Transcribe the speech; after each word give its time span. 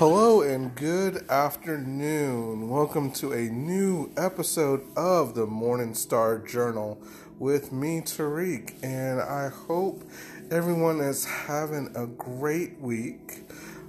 Hello 0.00 0.40
and 0.40 0.74
good 0.76 1.28
afternoon. 1.28 2.70
Welcome 2.70 3.12
to 3.12 3.32
a 3.32 3.50
new 3.50 4.10
episode 4.16 4.80
of 4.96 5.34
the 5.34 5.44
Morning 5.44 5.92
Star 5.92 6.38
Journal 6.38 6.98
with 7.38 7.70
me, 7.70 8.00
Tariq, 8.00 8.82
and 8.82 9.20
I 9.20 9.50
hope 9.50 10.02
everyone 10.50 11.00
is 11.00 11.26
having 11.26 11.94
a 11.94 12.06
great 12.06 12.80
week. 12.80 13.42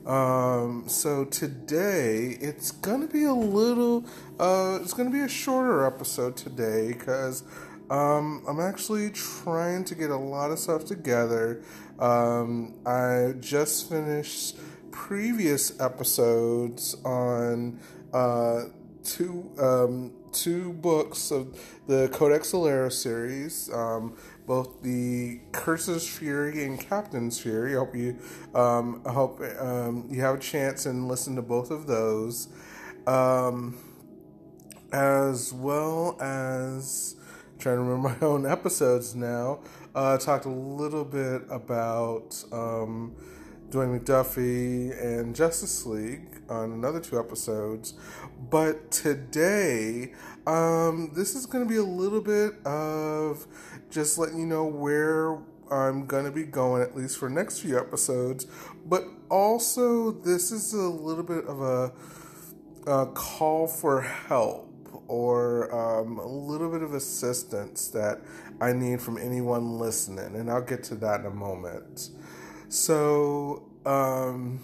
Um, 0.06 0.84
so 0.88 1.24
today 1.24 2.38
it's 2.42 2.72
gonna 2.72 3.08
be 3.08 3.24
a 3.24 3.34
little, 3.34 4.04
uh, 4.38 4.80
it's 4.82 4.94
gonna 4.94 5.12
be 5.12 5.22
a 5.22 5.30
shorter 5.30 5.86
episode 5.86 6.36
today 6.36 6.90
because 6.90 7.44
um, 7.90 8.44
I'm 8.50 8.60
actually 8.60 9.12
trying 9.12 9.86
to 9.86 9.96
get 9.96 10.10
a 10.10 10.18
lot 10.18 10.52
of 10.52 10.60
stuff 10.60 10.84
together. 10.84 11.64
Um, 12.00 12.74
I 12.86 13.36
just 13.40 13.88
finished 13.88 14.58
previous 14.92 15.80
episodes 15.80 16.96
on 17.04 17.80
uh, 18.14 18.64
two 19.04 19.50
um, 19.60 20.14
two 20.32 20.74
books 20.74 21.32
of 21.32 21.60
the 21.88 22.10
Codex 22.10 22.52
Alera 22.52 22.92
series, 22.92 23.70
um, 23.74 24.16
both 24.46 24.82
the 24.82 25.40
Cursor's 25.52 26.08
Fury 26.08 26.64
and 26.64 26.80
Captain's 26.80 27.40
Fury. 27.40 27.76
I 27.76 27.80
hope 27.80 27.96
you 27.96 28.18
um, 28.54 29.02
I 29.06 29.12
hope 29.12 29.42
um, 29.60 30.08
you 30.10 30.22
have 30.22 30.36
a 30.36 30.40
chance 30.40 30.86
and 30.86 31.08
listen 31.08 31.36
to 31.36 31.42
both 31.42 31.72
of 31.72 31.88
those, 31.88 32.50
um, 33.08 33.78
as 34.92 35.54
well 35.54 36.18
as 36.22 37.16
trying 37.60 37.78
to 37.78 37.82
remember 37.82 38.10
my 38.22 38.26
own 38.26 38.46
episodes 38.46 39.16
now. 39.16 39.60
Uh, 39.94 40.18
talked 40.18 40.46
a 40.46 40.50
little 40.50 41.06
bit 41.06 41.44
about. 41.50 42.44
Dwayne 43.72 43.98
McDuffie 43.98 45.02
and 45.02 45.34
Justice 45.34 45.86
League 45.86 46.42
on 46.50 46.74
another 46.74 47.00
two 47.00 47.18
episodes. 47.18 47.94
But 48.50 48.92
today, 48.92 50.14
um, 50.46 51.12
this 51.16 51.36
is 51.36 51.46
going 51.46 51.64
to 51.64 51.70
be 51.70 51.78
a 51.78 51.84
little 51.84 52.20
bit 52.20 52.56
of 52.66 53.48
just 53.90 54.18
letting 54.18 54.40
you 54.40 54.46
know 54.46 54.66
where 54.66 55.38
I'm 55.72 56.06
going 56.06 56.26
to 56.26 56.32
be 56.32 56.44
going, 56.44 56.82
at 56.82 56.98
least 56.98 57.18
for 57.18 57.30
next 57.30 57.60
few 57.60 57.80
episodes. 57.80 58.46
But 58.86 59.06
also, 59.30 60.12
this 60.12 60.52
is 60.52 60.74
a 60.74 60.78
little 60.78 61.24
bit 61.24 61.46
of 61.46 61.62
a, 61.62 61.94
a 62.92 63.06
call 63.08 63.68
for 63.68 64.02
help 64.02 64.68
or 65.08 65.74
um, 65.74 66.18
a 66.18 66.28
little 66.28 66.70
bit 66.70 66.82
of 66.82 66.94
assistance 66.94 67.88
that 67.90 68.20
I 68.60 68.74
need 68.74 69.02
from 69.02 69.18
anyone 69.18 69.80
listening. 69.80 70.36
And 70.36 70.52
I'll 70.52 70.62
get 70.62 70.84
to 70.86 70.96
that 70.96 71.22
in 71.22 71.26
a 71.26 71.32
moment. 71.32 72.10
So, 72.72 73.71
um, 73.86 74.60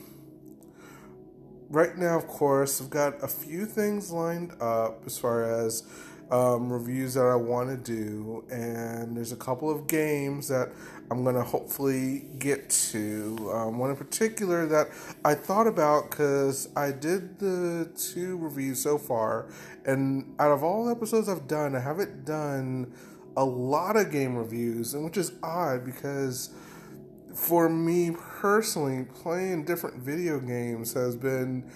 right 1.70 1.98
now, 1.98 2.18
of 2.18 2.28
course, 2.28 2.82
I've 2.82 2.90
got 2.90 3.24
a 3.24 3.28
few 3.28 3.66
things 3.66 4.12
lined 4.12 4.54
up 4.62 5.04
as 5.06 5.18
far 5.18 5.44
as 5.44 5.84
um, 6.32 6.72
reviews 6.72 7.14
that 7.14 7.26
I 7.26 7.36
want 7.36 7.70
to 7.70 7.78
do, 7.78 8.44
and 8.52 9.16
there's 9.16 9.32
a 9.32 9.38
couple 9.38 9.70
of 9.70 9.88
games 9.88 10.50
that 10.50 10.70
I'm 11.10 11.24
going 11.24 11.36
to 11.36 11.44
hopefully 11.44 12.26
get 12.38 12.70
to. 12.92 13.50
Um, 13.54 13.78
one 13.78 13.90
in 13.90 13.96
particular 13.96 14.66
that 14.66 14.90
I 15.24 15.36
thought 15.36 15.68
about 15.68 16.10
because 16.10 16.68
I 16.76 16.92
did 16.92 17.40
the 17.40 17.90
two 17.96 18.38
reviews 18.38 18.82
so 18.82 18.98
far, 18.98 19.48
and 19.86 20.36
out 20.40 20.52
of 20.52 20.64
all 20.64 20.86
the 20.86 20.92
episodes 20.92 21.30
I've 21.30 21.48
done, 21.48 21.76
I 21.76 21.80
haven't 21.80 22.26
done 22.26 22.94
a 23.38 23.46
lot 23.46 23.96
of 23.96 24.12
game 24.12 24.36
reviews, 24.36 24.94
and 24.94 25.06
which 25.06 25.18
is 25.18 25.32
odd 25.42 25.86
because 25.86 26.50
for 27.38 27.70
me 27.70 28.12
personally, 28.12 29.06
playing 29.06 29.64
different 29.64 29.98
video 29.98 30.40
games 30.40 30.94
has 30.94 31.16
been 31.16 31.70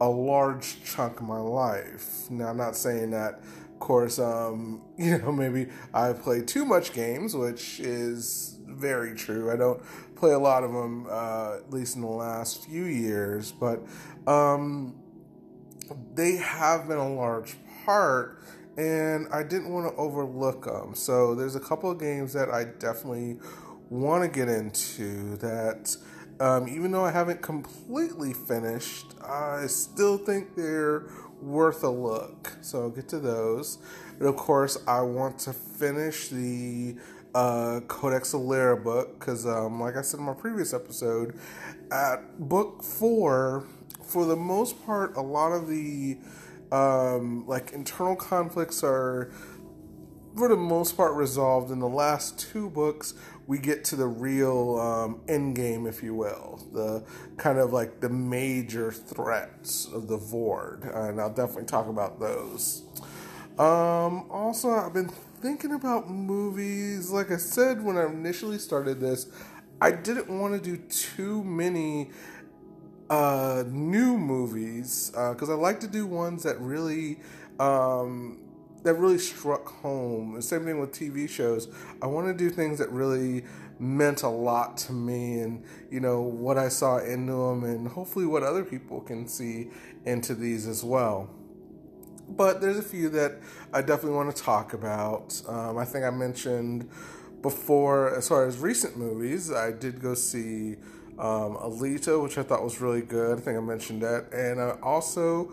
a 0.00 0.08
large 0.08 0.82
chunk 0.84 1.18
of 1.20 1.26
my 1.26 1.40
life. 1.40 2.30
Now, 2.30 2.48
I'm 2.48 2.56
not 2.56 2.76
saying 2.76 3.10
that, 3.10 3.40
of 3.40 3.78
course, 3.80 4.20
um, 4.20 4.80
you 4.96 5.18
know, 5.18 5.32
maybe 5.32 5.70
I 5.92 6.12
play 6.12 6.42
too 6.42 6.64
much 6.64 6.92
games, 6.92 7.34
which 7.34 7.80
is 7.80 8.60
very 8.64 9.16
true. 9.16 9.50
I 9.50 9.56
don't 9.56 9.82
play 10.14 10.30
a 10.32 10.38
lot 10.38 10.62
of 10.62 10.72
them, 10.72 11.08
uh, 11.10 11.56
at 11.56 11.72
least 11.72 11.96
in 11.96 12.02
the 12.02 12.06
last 12.06 12.64
few 12.64 12.84
years, 12.84 13.50
but 13.50 13.80
um, 14.28 14.94
they 16.14 16.36
have 16.36 16.86
been 16.86 16.98
a 16.98 17.12
large 17.12 17.56
part 17.84 18.40
and 18.76 19.26
I 19.32 19.42
didn't 19.42 19.72
want 19.72 19.92
to 19.92 20.00
overlook 20.00 20.64
them. 20.66 20.94
So 20.94 21.34
there's 21.34 21.56
a 21.56 21.60
couple 21.60 21.90
of 21.90 21.98
games 21.98 22.32
that 22.34 22.48
I 22.48 22.62
definitely 22.64 23.38
want 23.90 24.24
to 24.24 24.28
get 24.28 24.48
into 24.48 25.36
that 25.36 25.96
um, 26.40 26.68
even 26.68 26.92
though 26.92 27.04
I 27.04 27.10
haven't 27.10 27.42
completely 27.42 28.32
finished, 28.32 29.06
I 29.22 29.66
still 29.66 30.18
think 30.18 30.54
they're 30.54 31.06
worth 31.40 31.82
a 31.82 31.90
look. 31.90 32.56
So 32.60 32.82
I'll 32.82 32.90
get 32.90 33.08
to 33.08 33.18
those. 33.18 33.78
And 34.18 34.28
of 34.28 34.36
course, 34.36 34.78
I 34.86 35.00
want 35.00 35.38
to 35.40 35.52
finish 35.52 36.28
the 36.28 36.96
uh, 37.34 37.80
Codex 37.88 38.32
Alera 38.32 38.82
book 38.82 39.18
because, 39.18 39.46
um, 39.46 39.80
like 39.80 39.96
I 39.96 40.02
said 40.02 40.20
in 40.20 40.26
my 40.26 40.34
previous 40.34 40.72
episode, 40.72 41.38
at 41.90 42.38
book 42.38 42.82
four, 42.82 43.64
for 44.04 44.24
the 44.24 44.36
most 44.36 44.84
part, 44.86 45.16
a 45.16 45.20
lot 45.20 45.52
of 45.52 45.68
the 45.68 46.18
um, 46.70 47.46
like 47.46 47.72
internal 47.72 48.14
conflicts 48.14 48.84
are 48.84 49.32
for 50.36 50.48
the 50.48 50.56
most 50.56 50.96
part 50.96 51.14
resolved 51.14 51.70
in 51.70 51.80
the 51.80 51.88
last 51.88 52.38
two 52.38 52.70
books 52.70 53.14
we 53.48 53.58
get 53.58 53.82
to 53.82 53.96
the 53.96 54.06
real 54.06 54.78
um, 54.78 55.22
end 55.26 55.56
game 55.56 55.86
if 55.86 56.02
you 56.02 56.14
will. 56.14 56.64
The 56.72 57.02
kind 57.38 57.58
of 57.58 57.72
like 57.72 58.00
the 58.00 58.10
major 58.10 58.92
threats 58.92 59.86
of 59.86 60.06
the 60.06 60.18
Vord 60.18 60.84
and 60.94 61.20
i'll 61.20 61.32
definitely 61.32 61.64
talk 61.64 61.88
about 61.88 62.20
those. 62.20 62.84
Um, 63.58 64.30
also 64.30 64.70
i've 64.70 64.92
been 64.92 65.08
thinking 65.08 65.72
about 65.72 66.08
movies. 66.10 67.10
Like 67.10 67.32
i 67.32 67.38
said 67.38 67.82
when 67.82 67.96
i 67.96 68.04
initially 68.04 68.58
started 68.58 69.00
this 69.00 69.26
i 69.80 69.90
didn't 69.90 70.28
want 70.28 70.54
to 70.54 70.60
do 70.60 70.76
too 70.88 71.42
many 71.42 72.10
uh, 73.08 73.64
new 73.66 74.18
movies 74.18 75.10
because 75.10 75.48
uh, 75.48 75.54
i 75.54 75.56
like 75.56 75.80
to 75.80 75.88
do 75.88 76.06
ones 76.06 76.42
that 76.42 76.60
really 76.60 77.18
um, 77.58 78.38
that 78.88 78.94
really 78.94 79.18
struck 79.18 79.66
home. 79.66 80.40
Same 80.40 80.64
thing 80.64 80.80
with 80.80 80.92
TV 80.92 81.28
shows. 81.28 81.68
I 82.00 82.06
want 82.06 82.26
to 82.26 82.32
do 82.32 82.48
things 82.48 82.78
that 82.78 82.90
really 82.90 83.44
meant 83.78 84.22
a 84.22 84.28
lot 84.28 84.78
to 84.78 84.92
me 84.92 85.40
and 85.40 85.62
you 85.90 86.00
know 86.00 86.22
what 86.22 86.56
I 86.56 86.68
saw 86.68 86.96
into 86.96 87.32
them 87.32 87.64
and 87.64 87.86
hopefully 87.86 88.24
what 88.24 88.42
other 88.42 88.64
people 88.64 89.02
can 89.02 89.28
see 89.28 89.68
into 90.06 90.34
these 90.34 90.66
as 90.66 90.82
well. 90.82 91.28
But 92.30 92.62
there's 92.62 92.78
a 92.78 92.82
few 92.82 93.10
that 93.10 93.40
I 93.74 93.82
definitely 93.82 94.16
want 94.16 94.34
to 94.34 94.42
talk 94.42 94.72
about. 94.72 95.38
Um, 95.46 95.76
I 95.76 95.84
think 95.84 96.06
I 96.06 96.10
mentioned 96.10 96.88
before, 97.42 98.16
as 98.16 98.26
far 98.26 98.46
as 98.46 98.56
recent 98.56 98.96
movies, 98.96 99.52
I 99.52 99.70
did 99.70 100.00
go 100.00 100.14
see 100.14 100.76
um, 101.18 101.56
Alita, 101.56 102.22
which 102.22 102.38
I 102.38 102.42
thought 102.42 102.62
was 102.64 102.80
really 102.80 103.02
good. 103.02 103.38
I 103.38 103.40
think 103.42 103.58
I 103.58 103.60
mentioned 103.60 104.02
that. 104.02 104.32
And 104.32 104.60
I 104.60 104.78
also 104.82 105.52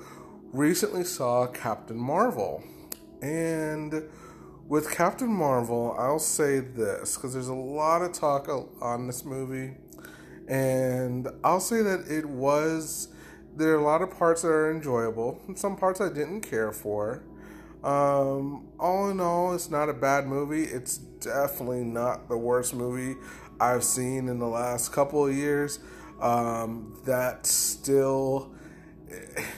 recently 0.53 1.03
saw 1.03 1.47
Captain 1.47 1.97
Marvel. 1.97 2.63
And 3.21 4.03
with 4.67 4.91
Captain 4.91 5.29
Marvel, 5.29 5.95
I'll 5.97 6.19
say 6.19 6.59
this 6.59 7.15
because 7.15 7.33
there's 7.33 7.47
a 7.47 7.53
lot 7.53 8.01
of 8.01 8.13
talk 8.13 8.47
on 8.81 9.07
this 9.07 9.23
movie, 9.23 9.75
and 10.47 11.27
I'll 11.43 11.59
say 11.59 11.81
that 11.81 12.05
it 12.09 12.25
was. 12.25 13.09
There 13.55 13.69
are 13.69 13.79
a 13.79 13.83
lot 13.83 14.01
of 14.01 14.11
parts 14.11 14.41
that 14.41 14.49
are 14.49 14.69
enjoyable, 14.69 15.39
and 15.47 15.57
some 15.57 15.77
parts 15.77 16.01
I 16.01 16.09
didn't 16.09 16.41
care 16.41 16.71
for. 16.71 17.23
Um, 17.83 18.67
all 18.79 19.09
in 19.09 19.19
all, 19.19 19.53
it's 19.53 19.69
not 19.69 19.87
a 19.87 19.93
bad 19.93 20.25
movie. 20.25 20.63
It's 20.63 20.97
definitely 20.97 21.83
not 21.83 22.27
the 22.27 22.37
worst 22.37 22.73
movie 22.73 23.15
I've 23.59 23.83
seen 23.83 24.27
in 24.27 24.39
the 24.39 24.47
last 24.47 24.91
couple 24.91 25.27
of 25.27 25.33
years. 25.33 25.79
Um, 26.19 26.99
that 27.05 27.45
still, 27.45 28.51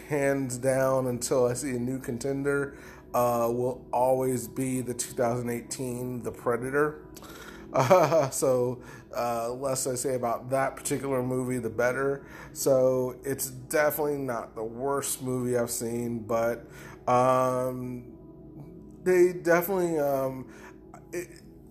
hands 0.10 0.58
down, 0.58 1.08
until 1.08 1.48
I 1.48 1.54
see 1.54 1.72
a 1.72 1.80
new 1.80 2.00
contender, 2.00 2.78
uh, 3.13 3.48
will 3.51 3.86
always 3.92 4.48
be 4.48 4.81
the 4.81 4.94
2018 4.94 6.24
The 6.24 6.31
Predator. 6.31 7.06
Uh, 7.74 8.30
so, 8.31 8.81
uh, 9.15 9.51
less 9.54 9.88
I 9.88 9.95
say 9.95 10.15
about 10.15 10.50
that 10.51 10.75
particular 10.75 11.24
movie, 11.24 11.57
the 11.57 11.69
better. 11.69 12.25
So, 12.54 13.15
it's 13.24 13.50
definitely 13.50 14.18
not 14.18 14.56
the 14.56 14.63
worst 14.63 15.21
movie 15.21 15.57
I've 15.57 15.71
seen, 15.71 16.19
but 16.19 16.68
um, 17.07 18.06
they 19.04 19.33
definitely. 19.33 20.00
Um, 20.00 20.48
it, 21.13 21.27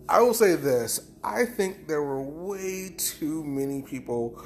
I 0.09 0.21
will 0.21 0.35
say 0.35 0.55
this 0.55 1.11
I 1.25 1.45
think 1.45 1.89
there 1.89 2.03
were 2.03 2.23
way 2.23 2.95
too 2.97 3.43
many 3.43 3.83
people 3.83 4.41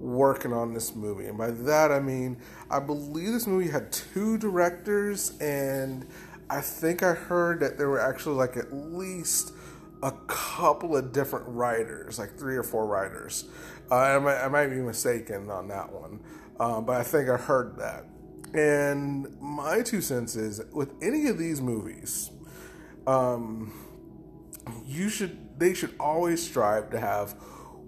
working 0.00 0.52
on 0.52 0.74
this 0.74 0.94
movie. 0.94 1.26
And 1.26 1.38
by 1.38 1.52
that 1.52 1.92
I 1.92 2.00
mean, 2.00 2.38
I 2.70 2.80
believe 2.80 3.32
this 3.32 3.46
movie 3.46 3.70
had 3.70 3.92
two 3.92 4.36
directors 4.38 5.38
and 5.40 6.06
I 6.50 6.60
think 6.60 7.02
I 7.02 7.14
heard 7.14 7.60
that 7.60 7.78
there 7.78 7.88
were 7.88 8.00
actually 8.00 8.36
like 8.36 8.56
at 8.56 8.72
least 8.72 9.52
a 10.02 10.12
couple 10.26 10.96
of 10.96 11.12
different 11.12 11.46
writers, 11.48 12.18
like 12.18 12.36
three 12.38 12.56
or 12.56 12.62
four 12.62 12.86
writers. 12.86 13.46
Uh, 13.90 13.96
I, 13.96 14.18
might, 14.18 14.44
I 14.44 14.48
might 14.48 14.68
be 14.68 14.76
mistaken 14.76 15.50
on 15.50 15.68
that 15.68 15.90
one. 15.90 16.20
um, 16.60 16.84
but 16.84 16.96
I 17.00 17.02
think 17.02 17.28
I 17.28 17.36
heard 17.36 17.76
that. 17.78 18.04
And 18.52 19.40
my 19.40 19.82
two 19.82 20.00
cents 20.00 20.36
is 20.36 20.60
with 20.72 20.92
any 21.02 21.26
of 21.26 21.38
these 21.38 21.60
movies, 21.60 22.30
um, 23.06 23.72
you 24.86 25.08
should 25.08 25.58
they 25.58 25.74
should 25.74 25.94
always 25.98 26.42
strive 26.42 26.90
to 26.90 27.00
have 27.00 27.32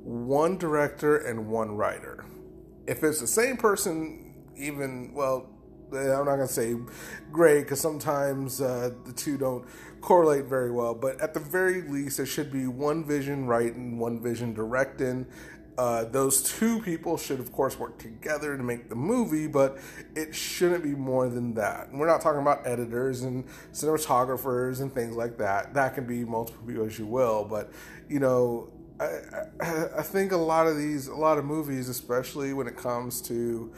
one 0.03 0.57
director 0.59 1.19
and 1.19 1.49
one 1.49 1.77
writer. 1.77 2.25
If 2.87 3.03
it's 3.03 3.21
the 3.21 3.27
same 3.27 3.57
person, 3.57 4.35
even 4.57 5.13
well, 5.15 5.49
I'm 5.93 6.25
not 6.25 6.37
gonna 6.37 6.49
say 6.49 6.77
great 7.33 7.63
because 7.63 7.81
sometimes 7.81 8.61
uh, 8.61 8.91
the 9.05 9.13
two 9.13 9.39
don't 9.39 9.65
correlate 10.01 10.45
very 10.45 10.71
well. 10.71 10.95
But 10.95 11.21
at 11.21 11.35
the 11.35 11.41
very 11.41 11.83
least, 11.83 12.17
there 12.17 12.27
should 12.27 12.53
be 12.53 12.67
one 12.67 13.05
vision 13.05 13.47
writing, 13.47 13.99
one 13.99 14.21
vision 14.21 14.55
directing. 14.55 15.27
Uh, 15.79 16.05
those 16.05 16.43
two 16.43 16.81
people 16.81 17.19
should, 17.19 17.39
of 17.39 17.53
course, 17.53 17.79
work 17.79 17.99
together 17.99 18.57
to 18.57 18.63
make 18.63 18.89
the 18.89 18.95
movie, 18.95 19.47
but 19.47 19.77
it 20.15 20.35
shouldn't 20.35 20.83
be 20.83 20.95
more 20.95 21.29
than 21.29 21.53
that. 21.53 21.89
And 21.89 22.01
we're 22.01 22.07
not 22.07 22.23
talking 22.23 22.41
about 22.41 22.67
editors 22.67 23.23
and 23.23 23.45
cinematographers 23.75 24.81
and 24.81 24.95
things 24.95 25.17
like 25.17 25.37
that. 25.37 25.75
That 25.75 25.95
can 25.95 26.07
be 26.07 26.25
multiple 26.25 26.67
people 26.67 26.87
as 26.87 26.99
you 26.99 27.05
will, 27.05 27.45
but 27.45 27.71
you 28.09 28.21
know, 28.21 28.71
I, 28.99 29.19
I 29.99 30.03
think 30.03 30.33
a 30.33 30.37
lot 30.39 30.67
of 30.67 30.79
these, 30.79 31.09
a 31.09 31.15
lot 31.15 31.37
of 31.37 31.45
movies, 31.45 31.91
especially 31.91 32.55
when 32.55 32.67
it 32.67 32.77
comes 32.77 33.21
to 33.23 33.71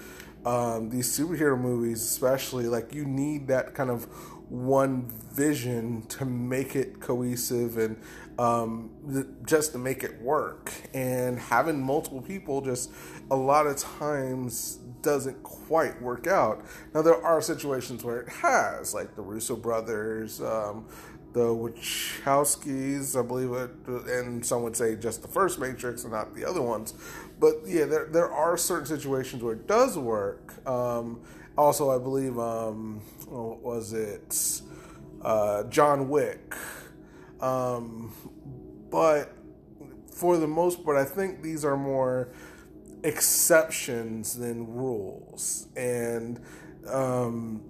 um, 0.44 0.90
these 0.90 1.08
superhero 1.08 1.58
movies, 1.58 2.02
especially 2.02 2.66
like 2.66 2.94
you 2.94 3.04
need 3.04 3.48
that 3.48 3.74
kind 3.74 3.90
of 3.90 4.04
one 4.48 5.10
vision 5.32 6.02
to 6.06 6.24
make 6.24 6.74
it 6.74 7.00
cohesive 7.00 7.76
and 7.76 8.00
um, 8.38 8.90
th- 9.12 9.26
just 9.44 9.72
to 9.72 9.78
make 9.78 10.02
it 10.02 10.20
work. 10.22 10.72
And 10.94 11.38
having 11.38 11.82
multiple 11.82 12.22
people 12.22 12.60
just 12.60 12.90
a 13.30 13.36
lot 13.36 13.66
of 13.66 13.76
times 13.76 14.78
doesn't 15.02 15.42
quite 15.42 16.00
work 16.00 16.26
out. 16.26 16.64
Now 16.94 17.02
there 17.02 17.22
are 17.22 17.42
situations 17.42 18.04
where 18.04 18.20
it 18.20 18.28
has, 18.28 18.94
like 18.94 19.14
the 19.16 19.22
Russo 19.22 19.56
brothers, 19.56 20.40
um, 20.40 20.86
the 21.32 21.46
Wachowskis, 21.54 23.18
I 23.18 23.26
believe 23.26 23.52
it, 23.52 23.70
and 24.08 24.44
some 24.44 24.62
would 24.62 24.76
say 24.76 24.96
just 24.96 25.22
the 25.22 25.28
first 25.28 25.58
Matrix 25.58 26.04
and 26.04 26.12
not 26.12 26.34
the 26.34 26.44
other 26.44 26.62
ones. 26.62 26.94
But 27.38 27.60
yeah, 27.66 27.84
there 27.84 28.06
there 28.06 28.30
are 28.32 28.56
certain 28.56 28.86
situations 28.86 29.42
where 29.42 29.54
it 29.54 29.66
does 29.66 29.96
work. 29.98 30.54
Um, 30.66 31.20
also, 31.56 31.90
I 31.90 31.98
believe 31.98 32.38
um, 32.38 33.02
was 33.28 33.92
it 33.92 34.62
uh, 35.22 35.64
John 35.64 36.08
Wick, 36.08 36.54
um, 37.40 38.12
but 38.90 39.34
for 40.12 40.36
the 40.36 40.46
most 40.48 40.84
part, 40.84 40.96
I 40.96 41.04
think 41.04 41.42
these 41.42 41.64
are 41.64 41.76
more 41.76 42.28
exceptions 43.04 44.36
than 44.36 44.74
rules, 44.74 45.68
and 45.76 46.40
um, 46.86 47.62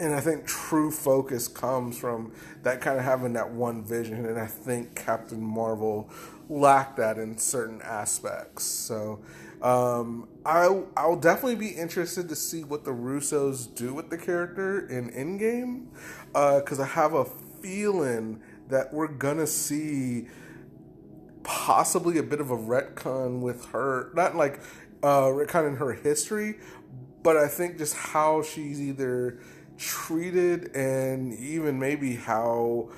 and 0.00 0.14
I 0.14 0.20
think 0.20 0.46
true 0.46 0.90
focus 0.90 1.48
comes 1.48 1.98
from 1.98 2.32
that 2.62 2.80
kind 2.80 2.98
of 2.98 3.04
having 3.04 3.32
that 3.34 3.50
one 3.50 3.84
vision, 3.84 4.26
and 4.26 4.38
I 4.38 4.46
think 4.46 4.94
Captain 4.94 5.40
Marvel 5.40 6.10
lacked 6.48 6.96
that 6.96 7.18
in 7.18 7.38
certain 7.38 7.80
aspects. 7.82 8.64
So 8.64 9.20
um, 9.62 10.28
I'll 10.44 10.88
I'll 10.96 11.16
definitely 11.16 11.56
be 11.56 11.68
interested 11.68 12.28
to 12.28 12.36
see 12.36 12.64
what 12.64 12.84
the 12.84 12.90
Russos 12.90 13.72
do 13.74 13.94
with 13.94 14.10
the 14.10 14.18
character 14.18 14.86
in 14.88 15.10
Endgame, 15.10 15.86
because 16.60 16.80
uh, 16.80 16.82
I 16.82 16.86
have 16.86 17.14
a 17.14 17.24
feeling 17.62 18.42
that 18.68 18.92
we're 18.92 19.08
gonna 19.08 19.46
see 19.46 20.26
possibly 21.44 22.18
a 22.18 22.22
bit 22.22 22.40
of 22.40 22.50
a 22.50 22.56
retcon 22.56 23.40
with 23.40 23.66
her, 23.66 24.10
not 24.14 24.34
like 24.34 24.60
uh, 25.02 25.26
retcon 25.26 25.68
in 25.68 25.76
her 25.76 25.92
history, 25.92 26.56
but 27.22 27.36
I 27.36 27.48
think 27.48 27.78
just 27.78 27.94
how 27.94 28.42
she's 28.42 28.80
either 28.80 29.38
treated 29.78 30.74
and 30.74 31.32
even 31.34 31.78
maybe 31.78 32.14
how 32.14 32.90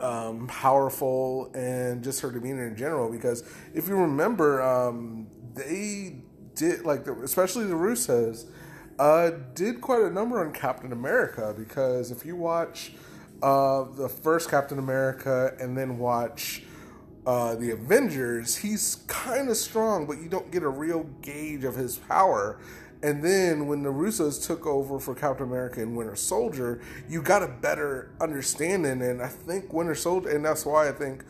um, 0.00 0.46
powerful 0.46 1.50
and 1.54 2.02
just 2.02 2.20
her 2.20 2.30
demeanor 2.30 2.66
in 2.66 2.76
general. 2.76 3.10
Because 3.10 3.42
if 3.74 3.88
you 3.88 3.96
remember, 3.96 4.62
um, 4.62 5.26
they 5.54 6.16
did 6.54 6.84
like 6.84 7.04
the, 7.04 7.12
especially 7.22 7.66
the 7.66 7.74
Russos 7.74 8.46
uh, 8.98 9.30
did 9.54 9.80
quite 9.80 10.02
a 10.02 10.10
number 10.10 10.44
on 10.44 10.52
Captain 10.52 10.92
America. 10.92 11.54
Because 11.56 12.10
if 12.10 12.24
you 12.24 12.36
watch 12.36 12.92
uh, 13.42 13.84
the 13.96 14.08
first 14.08 14.50
Captain 14.50 14.78
America 14.78 15.54
and 15.60 15.76
then 15.76 15.98
watch 15.98 16.62
uh, 17.26 17.54
the 17.54 17.70
Avengers, 17.70 18.56
he's 18.56 18.96
kind 19.06 19.48
of 19.48 19.56
strong, 19.56 20.06
but 20.06 20.18
you 20.18 20.28
don't 20.28 20.50
get 20.50 20.62
a 20.62 20.68
real 20.68 21.04
gauge 21.22 21.64
of 21.64 21.74
his 21.74 21.96
power 21.96 22.58
and 23.04 23.22
then 23.22 23.66
when 23.66 23.82
the 23.82 23.90
Russos 23.90 24.46
took 24.46 24.66
over 24.66 24.98
for 24.98 25.14
Captain 25.14 25.46
America 25.46 25.82
and 25.82 25.94
Winter 25.94 26.16
Soldier, 26.16 26.80
you 27.06 27.20
got 27.20 27.42
a 27.42 27.48
better 27.48 28.14
understanding. 28.18 29.02
And 29.02 29.20
I 29.20 29.28
think 29.28 29.74
Winter 29.74 29.94
Soldier, 29.94 30.30
and 30.30 30.42
that's 30.42 30.64
why 30.64 30.88
I 30.88 30.92
think 30.92 31.22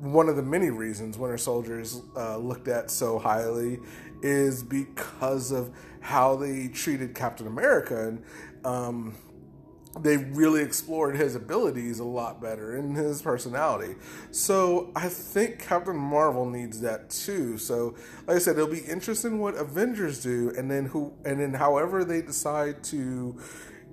one 0.00 0.30
of 0.30 0.36
the 0.36 0.42
many 0.42 0.70
reasons 0.70 1.18
Winter 1.18 1.36
Soldier 1.36 1.80
is 1.80 2.00
uh, 2.16 2.38
looked 2.38 2.66
at 2.66 2.90
so 2.90 3.18
highly 3.18 3.78
is 4.22 4.62
because 4.62 5.52
of 5.52 5.70
how 6.00 6.34
they 6.34 6.68
treated 6.68 7.14
Captain 7.14 7.46
America. 7.46 8.08
And 8.08 8.24
um, 8.64 9.14
they 10.02 10.16
really 10.16 10.62
explored 10.62 11.16
his 11.16 11.34
abilities 11.34 11.98
a 11.98 12.04
lot 12.04 12.40
better 12.40 12.76
and 12.76 12.96
his 12.96 13.22
personality. 13.22 13.94
So 14.30 14.90
I 14.94 15.08
think 15.08 15.58
Captain 15.58 15.96
Marvel 15.96 16.48
needs 16.48 16.80
that 16.80 17.10
too. 17.10 17.58
So 17.58 17.94
like 18.26 18.36
I 18.36 18.38
said, 18.38 18.56
it'll 18.56 18.68
be 18.68 18.80
interesting 18.80 19.38
what 19.38 19.54
Avengers 19.54 20.22
do 20.22 20.52
and 20.56 20.70
then 20.70 20.86
who 20.86 21.12
and 21.24 21.40
then 21.40 21.54
however 21.54 22.04
they 22.04 22.22
decide 22.22 22.82
to 22.84 23.38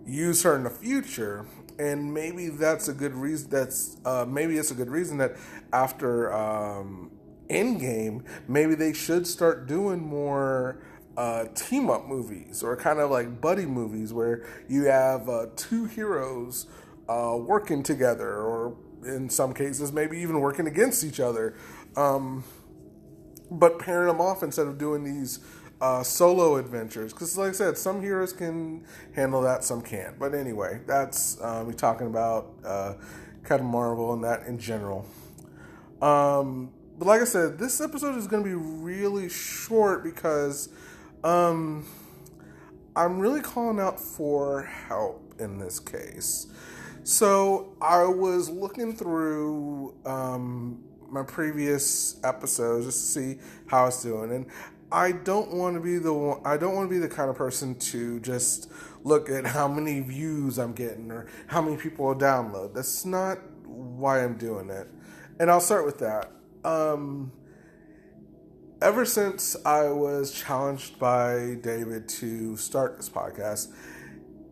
use 0.06 0.44
her 0.44 0.56
in 0.56 0.64
the 0.64 0.70
future. 0.70 1.46
And 1.78 2.14
maybe 2.14 2.50
that's 2.50 2.88
a 2.88 2.94
good 2.94 3.14
reason 3.14 3.50
that's 3.50 3.98
uh, 4.06 4.26
maybe 4.28 4.58
it's 4.58 4.72
a 4.72 4.76
good 4.76 4.90
reason 4.90 5.18
that 5.18 5.36
after 5.74 6.34
um 6.34 7.12
Endgame, 7.50 8.24
maybe 8.48 8.76
they 8.76 8.94
should 8.94 9.28
start 9.28 9.68
doing 9.68 10.02
more 10.02 10.82
uh, 11.18 11.46
team 11.56 11.90
up 11.90 12.08
movies 12.08 12.62
or 12.64 12.76
kind 12.76 13.00
of 13.00 13.10
like 13.10 13.40
buddy 13.42 13.66
movies 13.66 14.14
where 14.14 14.46
you 14.68 14.86
have 14.86 15.30
uh, 15.30 15.48
two 15.56 15.86
heroes 15.86 16.68
uh, 17.08 17.38
working 17.40 17.84
together 17.84 18.38
or 18.38 18.76
in 19.06 19.30
some 19.30 19.54
cases 19.54 19.92
maybe 19.92 20.18
even 20.18 20.40
working 20.40 20.68
against 20.68 21.04
each 21.04 21.20
other 21.20 21.56
um, 21.96 22.44
but 23.50 23.80
pairing 23.80 24.08
them 24.08 24.20
off 24.20 24.44
instead 24.44 24.68
of 24.68 24.78
doing 24.78 25.04
these 25.04 25.40
uh, 25.82 26.04
solo 26.04 26.56
adventures. 26.56 27.14
Because 27.14 27.38
like 27.38 27.50
i 27.50 27.54
said 27.54 27.78
some 27.78 28.02
heroes 28.02 28.34
can 28.34 28.84
handle 29.14 29.42
that 29.42 29.64
some 29.64 29.82
can't. 29.82 30.18
But 30.20 30.34
anyway 30.34 30.82
that's 30.86 31.40
uh, 31.42 31.64
we 31.66 31.74
talking 31.74 32.08
about 32.08 32.54
uh, 32.66 32.94
captain 33.46 33.68
marvel 33.68 34.14
and 34.14 34.24
that 34.24 34.48
in 34.48 34.58
general. 34.58 35.06
Um, 36.02 36.72
but 36.98 37.08
like 37.08 37.22
i 37.22 37.26
said 37.26 37.58
this 37.58 37.82
episode 37.82 38.18
is 38.18 38.28
going 38.28 38.44
to 38.44 38.50
be 38.50 38.56
really 38.56 39.30
short 39.30 40.04
because 40.04 40.70
um, 41.26 41.86
I'm 42.96 43.20
really 43.20 43.42
calling 43.42 43.80
out 43.80 44.00
for 44.00 44.64
help 44.64 45.34
in 45.40 45.58
this 45.58 45.80
case. 45.80 46.48
So 47.04 47.76
I 47.82 48.06
was 48.06 48.50
looking 48.50 48.96
through 48.96 49.96
um, 50.06 50.84
my 51.10 51.24
previous 51.24 52.20
episodes 52.24 52.86
just 52.86 53.00
to 53.00 53.20
see 53.20 53.40
how 53.68 53.88
it's 53.88 54.02
doing, 54.02 54.32
and 54.32 54.46
I 54.92 55.12
don't 55.12 55.52
want 55.52 55.76
to 55.76 55.82
be 55.82 55.98
the 55.98 56.14
one, 56.14 56.42
I 56.46 56.58
don't 56.58 56.76
want 56.76 56.90
to 56.90 56.94
be 56.94 57.00
the 57.00 57.10
kind 57.10 57.30
of 57.30 57.36
person 57.36 57.76
to 57.76 58.20
just 58.20 58.72
look 59.04 59.30
at 59.30 59.46
how 59.46 59.68
many 59.68 60.00
views 60.02 60.58
I'm 60.60 60.74
getting 60.74 61.12
or 61.12 61.28
how 61.48 61.62
many 61.62 61.78
people 61.78 62.06
will 62.06 62.16
download. 62.16 62.74
That's 62.74 63.04
not 63.04 63.40
why 63.66 64.24
I'm 64.24 64.38
doing 64.38 64.70
it. 64.70 64.88
And 65.40 65.50
I'll 65.50 65.60
start 65.60 65.86
with 65.86 66.00
that. 66.00 66.32
Um, 66.64 67.32
ever 68.82 69.06
since 69.06 69.56
I 69.66 69.90
was 69.90 70.32
challenged 70.32 71.00
by 71.00 71.58
David 71.62 72.08
to 72.10 72.58
start 72.58 72.98
this 72.98 73.10
podcast, 73.10 73.72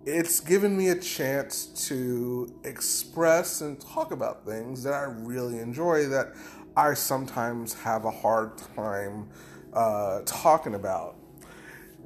it's 0.05 0.39
given 0.39 0.77
me 0.77 0.89
a 0.89 0.95
chance 0.95 1.65
to 1.87 2.53
express 2.63 3.61
and 3.61 3.79
talk 3.79 4.11
about 4.11 4.45
things 4.45 4.83
that 4.83 4.93
I 4.93 5.03
really 5.03 5.59
enjoy 5.59 6.07
that 6.07 6.33
I 6.75 6.93
sometimes 6.93 7.73
have 7.75 8.05
a 8.05 8.11
hard 8.11 8.57
time 8.75 9.29
uh, 9.73 10.21
talking 10.25 10.75
about. 10.75 11.15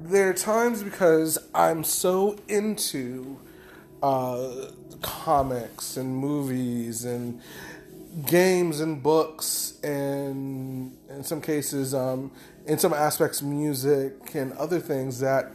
There 0.00 0.28
are 0.28 0.34
times 0.34 0.82
because 0.82 1.38
I'm 1.54 1.82
so 1.82 2.36
into 2.48 3.38
uh, 4.02 4.70
comics 5.02 5.96
and 5.96 6.16
movies 6.16 7.04
and 7.04 7.40
games 8.26 8.80
and 8.80 9.02
books 9.02 9.78
and 9.82 10.96
in 11.08 11.22
some 11.22 11.40
cases 11.40 11.94
um, 11.94 12.30
in 12.66 12.78
some 12.78 12.92
aspects 12.92 13.42
music 13.42 14.34
and 14.34 14.52
other 14.54 14.80
things 14.80 15.20
that 15.20 15.52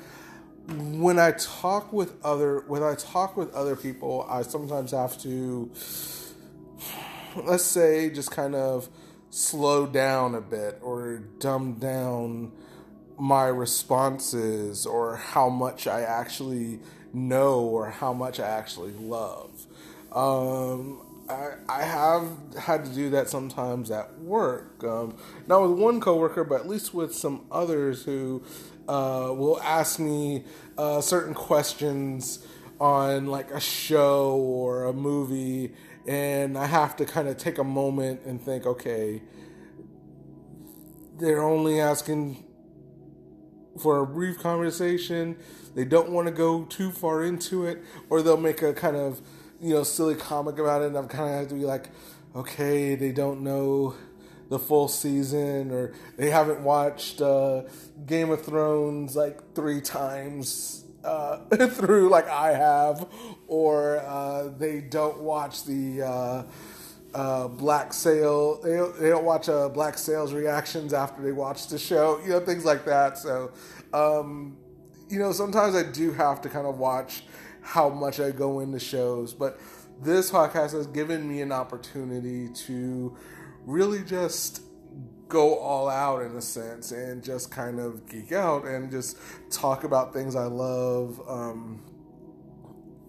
when 0.67 1.19
I 1.19 1.31
talk 1.31 1.91
with 1.91 2.13
other 2.23 2.63
when 2.67 2.83
I 2.83 2.95
talk 2.95 3.35
with 3.35 3.53
other 3.53 3.75
people 3.75 4.25
I 4.29 4.43
sometimes 4.43 4.91
have 4.91 5.17
to 5.23 5.69
let's 7.35 7.63
say 7.65 8.09
just 8.09 8.31
kind 8.31 8.55
of 8.55 8.89
slow 9.29 9.85
down 9.85 10.35
a 10.35 10.41
bit 10.41 10.79
or 10.81 11.17
dumb 11.39 11.73
down 11.73 12.51
my 13.17 13.47
responses 13.47 14.85
or 14.85 15.15
how 15.15 15.49
much 15.49 15.87
I 15.87 16.01
actually 16.01 16.79
know 17.13 17.61
or 17.61 17.89
how 17.89 18.13
much 18.13 18.39
I 18.39 18.47
actually 18.47 18.93
love. 18.93 19.65
Um, 20.11 21.02
I, 21.29 21.53
I 21.69 21.83
have 21.83 22.27
had 22.59 22.85
to 22.85 22.91
do 22.93 23.09
that 23.11 23.29
sometimes 23.29 23.91
at 23.91 24.19
work. 24.19 24.83
Um, 24.83 25.15
not 25.47 25.61
with 25.61 25.79
one 25.79 26.01
coworker, 26.01 26.43
but 26.43 26.61
at 26.61 26.67
least 26.67 26.93
with 26.93 27.15
some 27.15 27.45
others 27.51 28.03
who 28.03 28.43
uh, 28.87 29.31
will 29.31 29.59
ask 29.61 29.99
me 29.99 30.43
uh, 30.77 31.01
certain 31.01 31.33
questions 31.33 32.45
on 32.79 33.27
like 33.27 33.51
a 33.51 33.59
show 33.59 34.35
or 34.35 34.85
a 34.85 34.93
movie, 34.93 35.73
and 36.05 36.57
I 36.57 36.65
have 36.65 36.95
to 36.97 37.05
kind 37.05 37.27
of 37.29 37.37
take 37.37 37.57
a 37.57 37.63
moment 37.63 38.21
and 38.25 38.41
think, 38.41 38.65
okay, 38.65 39.21
they're 41.17 41.43
only 41.43 41.79
asking 41.79 42.43
for 43.81 43.99
a 43.99 44.05
brief 44.05 44.39
conversation. 44.39 45.37
They 45.75 45.85
don't 45.85 46.11
want 46.11 46.27
to 46.27 46.33
go 46.33 46.65
too 46.65 46.91
far 46.91 47.23
into 47.23 47.65
it, 47.65 47.81
or 48.09 48.21
they'll 48.21 48.35
make 48.35 48.61
a 48.61 48.73
kind 48.73 48.97
of 48.97 49.21
you 49.63 49.73
know 49.73 49.83
silly 49.83 50.15
comic 50.15 50.59
about 50.59 50.81
it, 50.81 50.87
and 50.87 50.97
I'm 50.97 51.07
kind 51.07 51.29
of 51.29 51.39
have 51.39 51.47
to 51.47 51.55
be 51.55 51.65
like, 51.65 51.89
okay, 52.35 52.95
they 52.95 53.11
don't 53.11 53.41
know 53.41 53.95
the 54.49 54.59
full 54.59 54.89
season, 54.89 55.71
or 55.71 55.93
they 56.17 56.29
haven't 56.29 56.61
watched 56.61 57.21
uh, 57.21 57.63
Game 58.05 58.29
of 58.29 58.43
Thrones 58.43 59.15
like 59.15 59.53
three 59.55 59.79
times 59.79 60.83
uh, 61.05 61.37
through 61.67 62.09
like 62.09 62.27
I 62.27 62.53
have, 62.53 63.07
or 63.47 63.97
uh, 63.99 64.49
they 64.49 64.81
don't 64.81 65.21
watch 65.21 65.63
the 65.63 66.01
uh, 66.01 66.43
uh, 67.13 67.47
Black 67.47 67.93
Sail. 67.93 68.61
They 68.61 68.75
don't, 68.75 68.99
they 68.99 69.09
don't 69.09 69.23
watch 69.25 69.47
uh, 69.47 69.69
Black 69.69 69.97
Sail's 69.97 70.33
reactions 70.33 70.93
after 70.93 71.21
they 71.21 71.31
watch 71.31 71.67
the 71.67 71.79
show. 71.79 72.19
You 72.23 72.31
know 72.31 72.39
things 72.41 72.65
like 72.65 72.83
that. 72.83 73.17
So, 73.17 73.51
um, 73.93 74.57
you 75.07 75.19
know, 75.19 75.31
sometimes 75.31 75.73
I 75.73 75.83
do 75.83 76.11
have 76.11 76.41
to 76.41 76.49
kind 76.49 76.67
of 76.67 76.79
watch 76.79 77.23
how 77.63 77.89
much 77.89 78.19
I 78.19 78.31
go 78.31 78.59
into 78.59 78.79
shows, 78.79 79.33
but 79.33 79.59
this 80.01 80.31
podcast 80.31 80.73
has 80.73 80.87
given 80.87 81.27
me 81.27 81.41
an 81.41 81.51
opportunity 81.51 82.49
to 82.49 83.15
really 83.65 84.03
just 84.03 84.61
go 85.29 85.57
all 85.57 85.89
out 85.89 86.21
in 86.21 86.35
a 86.35 86.41
sense 86.41 86.91
and 86.91 87.23
just 87.23 87.49
kind 87.49 87.79
of 87.79 88.07
geek 88.07 88.31
out 88.31 88.65
and 88.65 88.91
just 88.91 89.17
talk 89.49 89.83
about 89.83 90.13
things 90.13 90.35
I 90.35 90.45
love. 90.45 91.21
Um, 91.27 91.83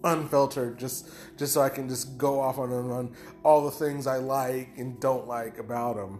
unfiltered 0.05 0.77
just 0.77 1.09
just 1.35 1.51
so 1.51 1.61
I 1.61 1.69
can 1.69 1.89
just 1.89 2.17
go 2.17 2.39
off 2.39 2.59
on 2.59 2.71
on 2.71 3.15
all 3.43 3.65
the 3.65 3.71
things 3.71 4.07
I 4.07 4.17
like 4.17 4.69
and 4.77 4.99
don't 4.99 5.27
like 5.27 5.57
about 5.57 5.95
them. 5.95 6.19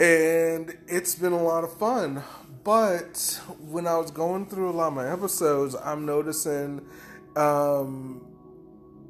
And 0.00 0.76
it's 0.86 1.14
been 1.14 1.32
a 1.32 1.42
lot 1.42 1.64
of 1.64 1.76
fun. 1.78 2.22
But 2.68 3.40
when 3.70 3.86
I 3.86 3.96
was 3.96 4.10
going 4.10 4.44
through 4.44 4.68
a 4.68 4.76
lot 4.76 4.88
of 4.88 4.92
my 4.92 5.10
episodes, 5.10 5.74
I'm 5.74 6.04
noticing 6.04 6.86
um, 7.34 8.26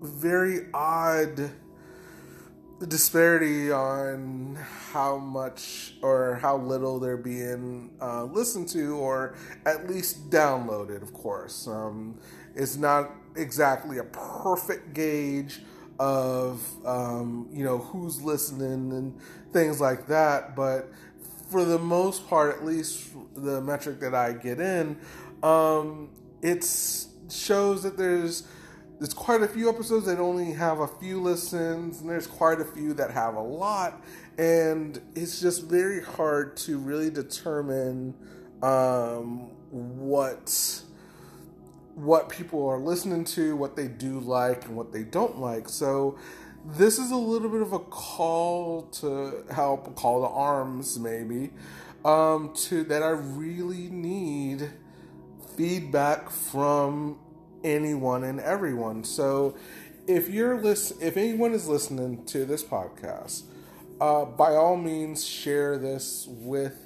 very 0.00 0.66
odd 0.72 1.50
disparity 2.86 3.72
on 3.72 4.56
how 4.92 5.18
much 5.18 5.94
or 6.02 6.36
how 6.36 6.56
little 6.56 7.00
they're 7.00 7.16
being 7.16 7.90
uh, 8.00 8.22
listened 8.26 8.68
to 8.68 8.96
or 8.96 9.34
at 9.66 9.90
least 9.90 10.30
downloaded, 10.30 11.02
of 11.02 11.12
course. 11.12 11.66
Um, 11.66 12.16
it's 12.54 12.76
not 12.76 13.10
exactly 13.34 13.98
a 13.98 14.04
perfect 14.04 14.94
gauge 14.94 15.62
of 15.98 16.64
um, 16.86 17.48
you 17.52 17.64
know 17.64 17.78
who's 17.78 18.22
listening 18.22 18.92
and 18.92 19.18
things 19.52 19.80
like 19.80 20.06
that, 20.06 20.54
but 20.54 20.92
for 21.48 21.64
the 21.64 21.78
most 21.78 22.28
part, 22.28 22.56
at 22.56 22.64
least 22.64 23.10
the 23.34 23.60
metric 23.60 24.00
that 24.00 24.14
I 24.14 24.32
get 24.32 24.60
in, 24.60 24.98
um, 25.42 26.10
it 26.42 26.64
shows 27.30 27.82
that 27.82 27.96
there's 27.96 28.44
there's 28.98 29.14
quite 29.14 29.42
a 29.42 29.48
few 29.48 29.68
episodes 29.68 30.06
that 30.06 30.18
only 30.18 30.52
have 30.52 30.80
a 30.80 30.88
few 30.88 31.22
listens, 31.22 32.00
and 32.00 32.10
there's 32.10 32.26
quite 32.26 32.60
a 32.60 32.64
few 32.64 32.94
that 32.94 33.12
have 33.12 33.36
a 33.36 33.40
lot, 33.40 34.02
and 34.38 35.00
it's 35.14 35.40
just 35.40 35.64
very 35.64 36.02
hard 36.02 36.56
to 36.56 36.78
really 36.78 37.08
determine 37.08 38.14
um, 38.62 39.50
what 39.70 40.82
what 41.94 42.28
people 42.28 42.68
are 42.68 42.78
listening 42.78 43.24
to, 43.24 43.56
what 43.56 43.76
they 43.76 43.88
do 43.88 44.20
like, 44.20 44.64
and 44.66 44.76
what 44.76 44.92
they 44.92 45.02
don't 45.02 45.38
like. 45.38 45.68
So, 45.68 46.18
this 46.64 46.98
is 46.98 47.10
a 47.10 47.16
little 47.16 47.48
bit 47.48 47.62
of 47.62 47.72
a 47.72 47.78
call 47.78 48.82
to 48.82 49.44
help, 49.50 49.86
a 49.86 49.90
call 49.90 50.22
to 50.22 50.28
arms, 50.28 50.98
maybe, 50.98 51.50
um, 52.04 52.52
to 52.54 52.84
that 52.84 53.02
I 53.02 53.10
really 53.10 53.88
need 53.88 54.70
feedback 55.56 56.30
from 56.30 57.18
anyone 57.64 58.24
and 58.24 58.40
everyone. 58.40 59.04
So, 59.04 59.56
if 60.06 60.28
you're 60.28 60.60
listen, 60.60 60.98
if 61.00 61.16
anyone 61.16 61.52
is 61.52 61.68
listening 61.68 62.24
to 62.26 62.44
this 62.44 62.62
podcast, 62.62 63.42
uh, 64.00 64.24
by 64.24 64.54
all 64.54 64.76
means, 64.76 65.24
share 65.26 65.76
this 65.76 66.26
with 66.28 66.76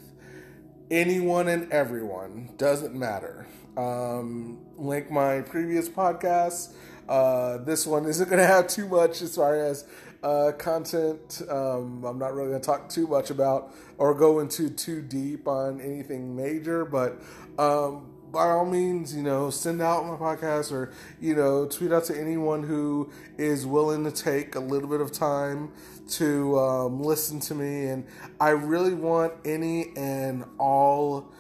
anyone 0.91 1.49
and 1.49 1.71
everyone. 1.73 2.51
Doesn't 2.57 2.95
matter. 2.95 3.47
Um, 3.77 4.59
link 4.77 5.11
my 5.11 5.41
previous 5.41 5.89
podcasts. 5.89 6.73
Uh, 7.09 7.59
this 7.59 7.87
one 7.87 8.07
isn't 8.07 8.29
going 8.29 8.41
to 8.41 8.47
have 8.47 8.69
too 8.69 8.89
much 8.89 9.23
as 9.23 9.37
far 9.37 9.55
as 9.55 9.87
uh, 10.23 10.53
content. 10.59 11.43
Um, 11.49 12.05
I'm 12.05 12.19
not 12.19 12.35
really 12.35 12.51
going 12.51 12.61
to 12.61 12.67
talk 12.67 12.89
too 12.89 13.07
much 13.07 13.31
about 13.31 13.75
or 13.99 14.15
go 14.15 14.41
into 14.41 14.71
too 14.71 15.03
deep 15.03 15.49
on 15.49 15.81
anything 15.81 16.37
major, 16.37 16.85
but 16.85 17.21
um, 17.59 18.07
by 18.31 18.47
all 18.47 18.65
means, 18.65 19.15
you 19.15 19.23
know, 19.23 19.51
send 19.51 19.83
out 19.83 20.07
my 20.07 20.17
podcast 20.17 20.73
or, 20.73 20.93
you 21.21 21.35
know, 21.35 21.67
tweet 21.67 21.93
out 21.93 22.05
to 22.05 22.19
anyone 22.19 22.63
who 22.63 23.11
is 23.37 23.67
willing 23.67 24.05
to 24.05 24.11
take 24.11 24.55
a 24.55 24.61
little 24.61 24.89
bit 24.89 25.01
of 25.01 25.13
time 25.13 25.71
to 26.09 26.59
um, 26.59 27.03
listen 27.03 27.39
to 27.41 27.55
me. 27.55 27.87
And 27.87 28.07
I 28.41 28.51
really 28.51 28.95
want 28.95 29.35
any 29.45 29.93
and 29.97 30.45
all 30.59 31.31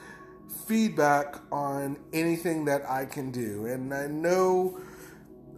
feedback 0.66 1.36
on 1.50 1.98
anything 2.12 2.66
that 2.66 2.88
I 2.88 3.06
can 3.06 3.30
do. 3.30 3.66
And 3.66 3.92
I 3.92 4.06
know 4.06 4.80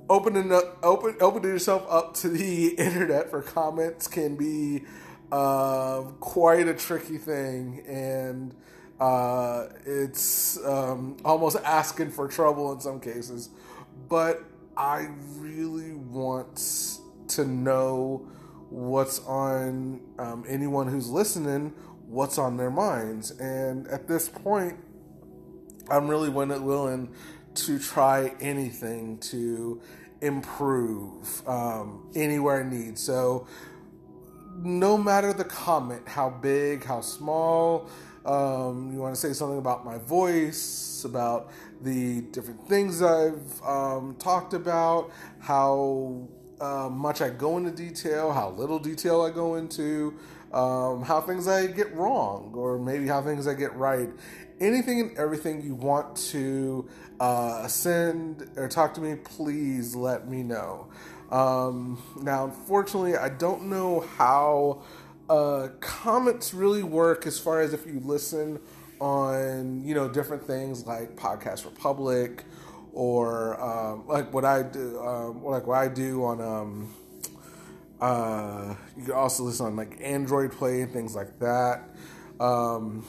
opening 0.09 0.53
up, 0.53 0.79
open 0.83 1.17
opening 1.21 1.51
yourself 1.51 1.87
up 1.89 2.15
to 2.15 2.29
the 2.29 2.69
internet 2.79 3.31
for 3.31 3.43
comments 3.43 4.07
can 4.07 4.37
be 4.37 4.85
uh, 5.33 6.03
quite 6.21 6.69
a 6.69 6.75
tricky 6.75 7.19
thing, 7.19 7.83
and 7.87 8.55
uh, 9.01 9.67
it's 9.85 10.65
um, 10.65 11.17
almost 11.25 11.57
asking 11.65 12.11
for 12.11 12.29
trouble 12.29 12.73
in 12.73 12.81
some 12.81 13.01
cases. 13.01 13.51
But 14.09 14.45
I 14.77 15.09
really 15.37 15.95
want 15.95 16.99
to 17.29 17.45
know 17.45 18.29
what's 18.71 19.21
on 19.21 20.01
um, 20.19 20.45
anyone 20.49 20.89
who's 20.89 21.09
listening, 21.09 21.73
what's 22.07 22.39
on 22.39 22.57
their 22.57 22.71
minds, 22.71 23.31
and 23.33 23.87
at 23.89 24.09
this 24.09 24.29
point 24.29 24.79
I'm 25.91 26.09
really 26.09 26.29
willing 26.29 27.13
to 27.55 27.79
try 27.79 28.33
anything 28.41 29.19
to 29.19 29.81
improve 30.21 31.47
um, 31.49 32.11
anywhere 32.15 32.65
I 32.65 32.69
need. 32.69 32.99
So, 32.99 33.47
no 34.57 34.97
matter 34.97 35.33
the 35.33 35.45
comment, 35.45 36.07
how 36.07 36.31
big, 36.31 36.85
how 36.85 37.01
small, 37.01 37.89
um, 38.25 38.91
you 38.93 39.01
want 39.01 39.15
to 39.15 39.21
say 39.21 39.33
something 39.33 39.59
about 39.59 39.85
my 39.85 39.99
voice, 39.99 41.05
about 41.05 41.51
the 41.83 42.23
different 42.33 42.67
things 42.69 43.03
I've 43.03 43.63
um, 43.63 44.17
talked 44.19 44.55
about, 44.55 45.11
how 45.41 46.27
uh, 46.61 46.89
much 46.89 47.21
I 47.21 47.31
go 47.31 47.59
into 47.59 47.71
detail, 47.71 48.33
how 48.33 48.51
little 48.51 48.79
detail 48.79 49.23
I 49.23 49.31
go 49.31 49.57
into, 49.57 50.19
um, 50.53 51.03
how 51.03 51.21
things 51.21 51.49
I 51.49 51.67
get 51.67 51.93
wrong, 51.95 52.53
or 52.55 52.79
maybe 52.79 53.07
how 53.07 53.21
things 53.21 53.47
I 53.47 53.55
get 53.55 53.75
right 53.75 54.09
anything 54.65 55.01
and 55.01 55.19
everything 55.19 55.63
you 55.63 55.75
want 55.75 56.17
to 56.17 56.89
uh, 57.21 57.67
send 57.69 58.49
or 58.57 58.69
talk 58.69 58.95
to 58.95 59.01
me, 59.01 59.17
please 59.17 59.95
let 59.95 60.29
me 60.29 60.43
know. 60.43 60.89
Um, 61.31 62.03
now, 62.21 62.45
unfortunately, 62.45 63.17
I 63.17 63.29
don't 63.29 63.65
know 63.65 64.01
how 64.17 64.83
uh, 65.29 65.69
comments 65.81 66.55
really 66.55 66.83
work 66.83 67.27
as 67.27 67.39
far 67.39 67.61
as 67.61 67.73
if 67.73 67.87
you 67.87 68.01
listen 68.01 68.61
on 69.01 69.85
you 69.85 69.95
know 69.95 70.09
different 70.09 70.47
things 70.47 70.87
like 70.87 71.17
Podcast 71.17 71.65
Republic 71.65 72.45
or 72.93 73.61
um, 73.61 74.07
like 74.07 74.33
what 74.33 74.45
I 74.45 74.63
do, 74.63 75.01
um, 75.01 75.45
like 75.45 75.67
what 75.67 75.79
I 75.79 75.89
do 75.89 76.25
on. 76.25 76.41
Um, 76.41 76.95
uh, 78.01 78.75
you 78.97 79.05
can 79.05 79.15
also 79.15 79.45
listen 79.45 79.67
on 79.67 79.77
like 79.77 79.99
Android 80.01 80.53
Play 80.53 80.83
and 80.83 80.93
things 80.93 81.15
like 81.15 81.39
that. 81.39 81.89
Um, 82.39 83.05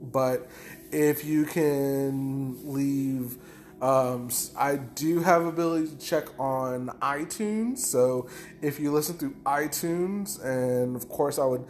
but 0.00 0.48
if 0.92 1.24
you 1.24 1.44
can 1.44 2.72
leave 2.72 3.38
um, 3.82 4.30
I 4.56 4.76
do 4.76 5.18
have 5.22 5.44
ability 5.44 5.88
to 5.88 5.98
check 5.98 6.38
on 6.38 6.86
iTunes. 7.02 7.78
So 7.78 8.28
if 8.62 8.78
you 8.78 8.92
listen 8.92 9.18
through 9.18 9.34
iTunes, 9.44 10.42
and 10.44 10.94
of 10.94 11.08
course 11.08 11.36
I 11.36 11.44
would 11.44 11.64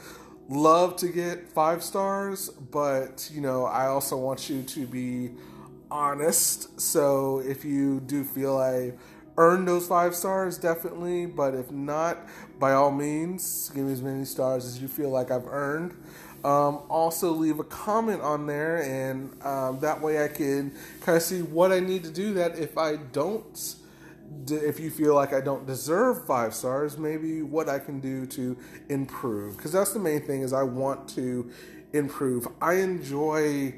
love 0.51 0.97
to 0.97 1.09
get 1.09 1.51
five 1.51 1.83
stars, 1.83 2.51
but 2.51 3.31
you 3.33 3.41
know, 3.41 3.65
I 3.65 3.87
also 3.87 4.19
want 4.19 4.51
you 4.51 4.63
to 4.63 4.87
be 4.87 5.31
honest. 5.91 6.79
So 6.79 7.39
if 7.41 7.65
you 7.65 8.01
do 8.01 8.25
feel 8.25 8.59
I 8.59 8.93
earned 9.39 9.67
those 9.67 9.87
five 9.87 10.15
stars, 10.15 10.59
definitely. 10.59 11.25
But 11.25 11.55
if 11.55 11.71
not, 11.71 12.19
by 12.59 12.73
all 12.73 12.91
means, 12.91 13.71
give 13.75 13.87
me 13.87 13.93
as 13.93 14.03
many 14.03 14.27
stars 14.27 14.67
as 14.67 14.83
you 14.83 14.89
feel 14.89 15.09
like 15.09 15.31
I've 15.31 15.47
earned. 15.47 15.97
Um, 16.45 16.81
also, 16.89 17.31
leave 17.31 17.61
a 17.61 17.65
comment 17.65 18.21
on 18.21 18.47
there, 18.47 18.83
and 18.83 19.31
um, 19.45 19.79
that 19.81 20.01
way 20.01 20.25
I 20.25 20.29
can 20.29 20.75
kind 21.01 21.17
of 21.17 21.23
see 21.23 21.43
what 21.43 21.71
I 21.71 21.79
need 21.79 22.03
to 22.03 22.11
do. 22.11 22.35
That 22.35 22.59
if 22.59 22.77
I 22.77 22.97
don't, 22.97 23.75
if 24.49 24.81
you 24.81 24.91
feel 24.91 25.15
like 25.15 25.33
I 25.33 25.41
don't 25.41 25.67
deserve 25.67 26.27
five 26.27 26.53
stars, 26.53 26.99
maybe 26.99 27.43
what 27.43 27.69
I 27.69 27.79
can 27.79 28.01
do 28.01 28.27
to 28.27 28.57
improve. 28.89 29.57
Because 29.57 29.71
that's 29.71 29.93
the 29.93 30.01
main 30.01 30.27
thing 30.27 30.43
is 30.43 30.53
I 30.53 30.65
want 30.65 31.09
to 31.11 31.49
improve. 31.93 32.49
I 32.61 32.75
enjoy 32.75 33.75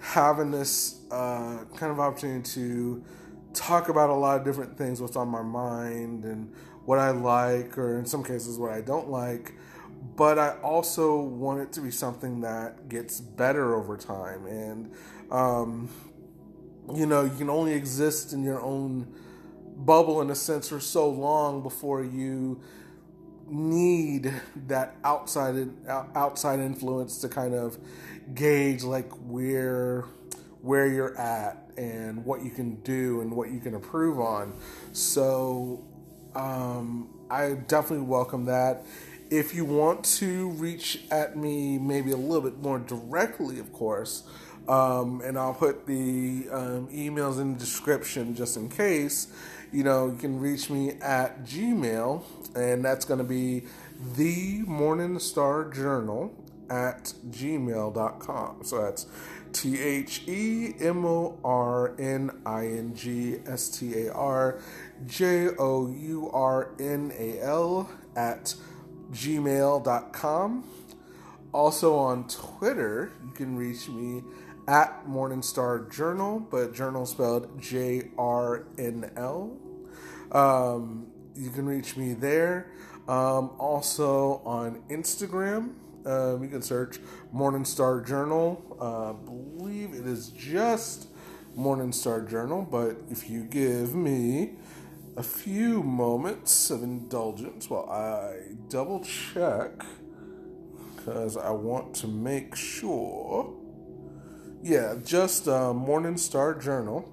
having 0.00 0.50
this 0.50 1.02
uh, 1.10 1.64
kind 1.76 1.92
of 1.92 2.00
opportunity 2.00 2.48
to 2.52 3.04
talk 3.52 3.90
about 3.90 4.08
a 4.08 4.14
lot 4.14 4.38
of 4.38 4.44
different 4.44 4.78
things, 4.78 5.02
what's 5.02 5.16
on 5.16 5.28
my 5.28 5.42
mind, 5.42 6.24
and 6.24 6.50
what 6.86 6.98
I 6.98 7.10
like, 7.10 7.76
or 7.76 7.98
in 7.98 8.06
some 8.06 8.24
cases 8.24 8.58
what 8.58 8.72
I 8.72 8.80
don't 8.80 9.10
like 9.10 9.54
but 10.16 10.38
I 10.38 10.50
also 10.62 11.20
want 11.20 11.60
it 11.60 11.72
to 11.72 11.80
be 11.80 11.90
something 11.90 12.42
that 12.42 12.88
gets 12.88 13.20
better 13.20 13.74
over 13.74 13.96
time. 13.96 14.46
And, 14.46 14.92
um, 15.30 15.88
you 16.94 17.06
know, 17.06 17.24
you 17.24 17.36
can 17.36 17.48
only 17.48 17.72
exist 17.72 18.32
in 18.32 18.44
your 18.44 18.60
own 18.60 19.12
bubble 19.76 20.20
in 20.20 20.30
a 20.30 20.34
sense 20.34 20.68
for 20.68 20.78
so 20.78 21.08
long 21.08 21.62
before 21.62 22.04
you 22.04 22.60
need 23.46 24.32
that 24.68 24.96
outside 25.04 25.68
outside 25.86 26.60
influence 26.60 27.18
to 27.18 27.28
kind 27.28 27.54
of 27.54 27.76
gauge 28.34 28.82
like 28.82 29.10
where 29.26 30.04
where 30.62 30.86
you're 30.86 31.18
at 31.18 31.70
and 31.76 32.24
what 32.24 32.42
you 32.42 32.50
can 32.50 32.76
do 32.76 33.20
and 33.20 33.30
what 33.30 33.50
you 33.50 33.60
can 33.60 33.74
improve 33.74 34.18
on. 34.18 34.54
So 34.92 35.84
um, 36.34 37.10
I 37.30 37.50
definitely 37.50 38.06
welcome 38.06 38.46
that 38.46 38.84
if 39.30 39.54
you 39.54 39.64
want 39.64 40.04
to 40.04 40.50
reach 40.50 41.00
at 41.10 41.36
me 41.36 41.78
maybe 41.78 42.12
a 42.12 42.16
little 42.16 42.42
bit 42.42 42.60
more 42.60 42.78
directly, 42.78 43.58
of 43.58 43.72
course, 43.72 44.24
um, 44.68 45.20
and 45.22 45.38
I'll 45.38 45.54
put 45.54 45.86
the 45.86 46.46
um, 46.50 46.88
emails 46.88 47.40
in 47.40 47.54
the 47.54 47.58
description 47.58 48.34
just 48.34 48.56
in 48.56 48.68
case, 48.68 49.28
you 49.72 49.82
know, 49.82 50.06
you 50.06 50.16
can 50.16 50.40
reach 50.40 50.70
me 50.70 50.92
at 51.02 51.44
Gmail, 51.44 52.22
and 52.54 52.84
that's 52.84 53.04
going 53.04 53.18
to 53.18 53.24
be 53.24 53.64
the 54.16 54.62
Morning 54.66 55.18
Star 55.18 55.70
Journal 55.70 56.32
at 56.70 57.12
gmail.com. 57.30 58.64
So 58.64 58.82
that's 58.82 59.06
T 59.52 59.80
H 59.80 60.22
E 60.26 60.74
M 60.80 61.04
O 61.04 61.38
R 61.44 61.94
N 61.98 62.30
I 62.46 62.66
N 62.66 62.94
G 62.94 63.36
S 63.46 63.68
T 63.68 64.06
A 64.06 64.12
R 64.12 64.60
J 65.06 65.48
O 65.58 65.88
U 65.88 66.30
R 66.32 66.70
N 66.78 67.12
A 67.18 67.40
L 67.40 67.88
at 68.16 68.54
gmail.com. 69.14 70.64
Also 71.52 71.96
on 71.96 72.26
Twitter, 72.26 73.12
you 73.24 73.30
can 73.30 73.56
reach 73.56 73.88
me 73.88 74.22
at 74.66 75.06
Morningstar 75.06 75.90
Journal, 75.90 76.40
but 76.40 76.74
journal 76.74 77.06
spelled 77.06 77.60
J 77.60 78.10
R 78.18 78.66
N 78.76 79.10
L. 79.16 79.56
Um, 80.32 81.06
you 81.36 81.50
can 81.50 81.66
reach 81.66 81.96
me 81.96 82.14
there. 82.14 82.72
Um, 83.06 83.50
also 83.58 84.40
on 84.44 84.82
Instagram, 84.88 85.74
um, 86.06 86.42
you 86.42 86.48
can 86.48 86.62
search 86.62 86.98
Morningstar 87.34 88.04
Journal. 88.06 88.62
Uh, 88.80 89.10
I 89.10 89.58
believe 89.58 89.94
it 89.94 90.06
is 90.06 90.30
just 90.30 91.08
Morningstar 91.56 92.28
Journal, 92.28 92.66
but 92.68 92.96
if 93.10 93.30
you 93.30 93.44
give 93.44 93.94
me 93.94 94.54
a 95.16 95.22
few 95.22 95.82
moments 95.82 96.70
of 96.70 96.82
indulgence 96.82 97.70
while 97.70 97.88
I 97.88 98.54
double 98.68 99.04
check 99.04 99.84
because 100.96 101.36
I 101.36 101.50
want 101.50 101.94
to 101.96 102.08
make 102.08 102.56
sure. 102.56 103.54
Yeah, 104.62 104.96
just 105.04 105.46
uh, 105.46 105.72
Morning 105.72 106.16
Star 106.16 106.54
Journal. 106.54 107.08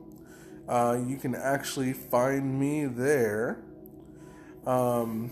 Uh, 0.68 1.00
you 1.06 1.18
can 1.18 1.36
actually 1.36 1.94
find 1.94 2.60
me 2.60 2.86
there. 2.86 3.62
Um, 4.66 5.32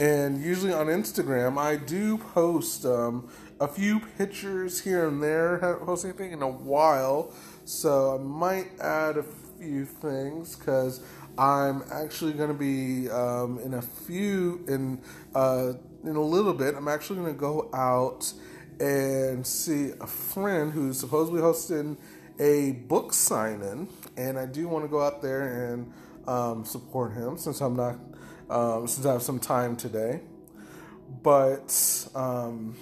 and 0.00 0.42
usually 0.42 0.72
on 0.72 0.86
Instagram, 0.86 1.58
I 1.58 1.76
do 1.76 2.16
post 2.16 2.86
um, 2.86 3.28
a 3.60 3.68
few 3.68 4.00
pictures 4.00 4.80
here 4.80 5.06
and 5.06 5.22
there. 5.22 5.58
Haven't 5.58 5.84
posted 5.84 6.10
anything 6.10 6.32
in 6.32 6.42
a 6.42 6.48
while, 6.48 7.34
so 7.66 8.14
I 8.14 8.22
might 8.22 8.70
add 8.80 9.18
a 9.18 9.22
few 9.60 9.84
things 9.84 10.56
because 10.56 11.02
I'm 11.36 11.84
actually 11.92 12.32
going 12.32 12.48
to 12.48 12.54
be 12.54 13.10
um, 13.10 13.58
in 13.58 13.74
a 13.74 13.82
few 13.82 14.64
in 14.66 15.00
uh, 15.34 15.74
in 16.02 16.16
a 16.16 16.20
little 16.20 16.54
bit. 16.54 16.74
I'm 16.74 16.88
actually 16.88 17.20
going 17.20 17.34
to 17.34 17.38
go 17.38 17.68
out 17.74 18.32
and 18.80 19.46
see 19.46 19.92
a 20.00 20.06
friend 20.06 20.72
who's 20.72 20.98
supposedly 20.98 21.42
hosting 21.42 21.98
a 22.38 22.72
book 22.72 23.12
signing, 23.12 23.88
and 24.16 24.38
I 24.38 24.46
do 24.46 24.66
want 24.66 24.86
to 24.86 24.88
go 24.88 25.02
out 25.02 25.20
there 25.20 25.72
and 25.72 25.92
um, 26.26 26.64
support 26.64 27.12
him 27.12 27.36
since 27.36 27.60
I'm 27.60 27.76
not 27.76 27.98
um, 28.48 28.88
since 28.88 29.04
I 29.04 29.12
have 29.12 29.22
some 29.22 29.38
time 29.38 29.76
today. 29.76 30.20
But 31.22 32.08
um, 32.14 32.76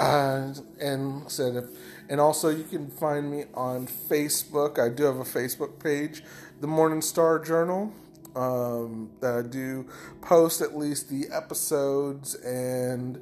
and 0.00 0.60
and 0.80 1.30
said 1.30 1.56
if 1.56 1.64
and 2.12 2.20
also, 2.20 2.50
you 2.50 2.64
can 2.64 2.90
find 2.90 3.30
me 3.30 3.44
on 3.54 3.86
Facebook. 3.86 4.78
I 4.78 4.90
do 4.94 5.04
have 5.04 5.16
a 5.16 5.24
Facebook 5.24 5.82
page, 5.82 6.22
The 6.60 6.66
Morning 6.66 7.00
Star 7.00 7.38
Journal, 7.38 7.90
um, 8.36 9.08
that 9.22 9.34
I 9.34 9.40
do 9.40 9.86
post 10.20 10.60
at 10.60 10.76
least 10.76 11.08
the 11.08 11.24
episodes 11.32 12.34
and 12.34 13.18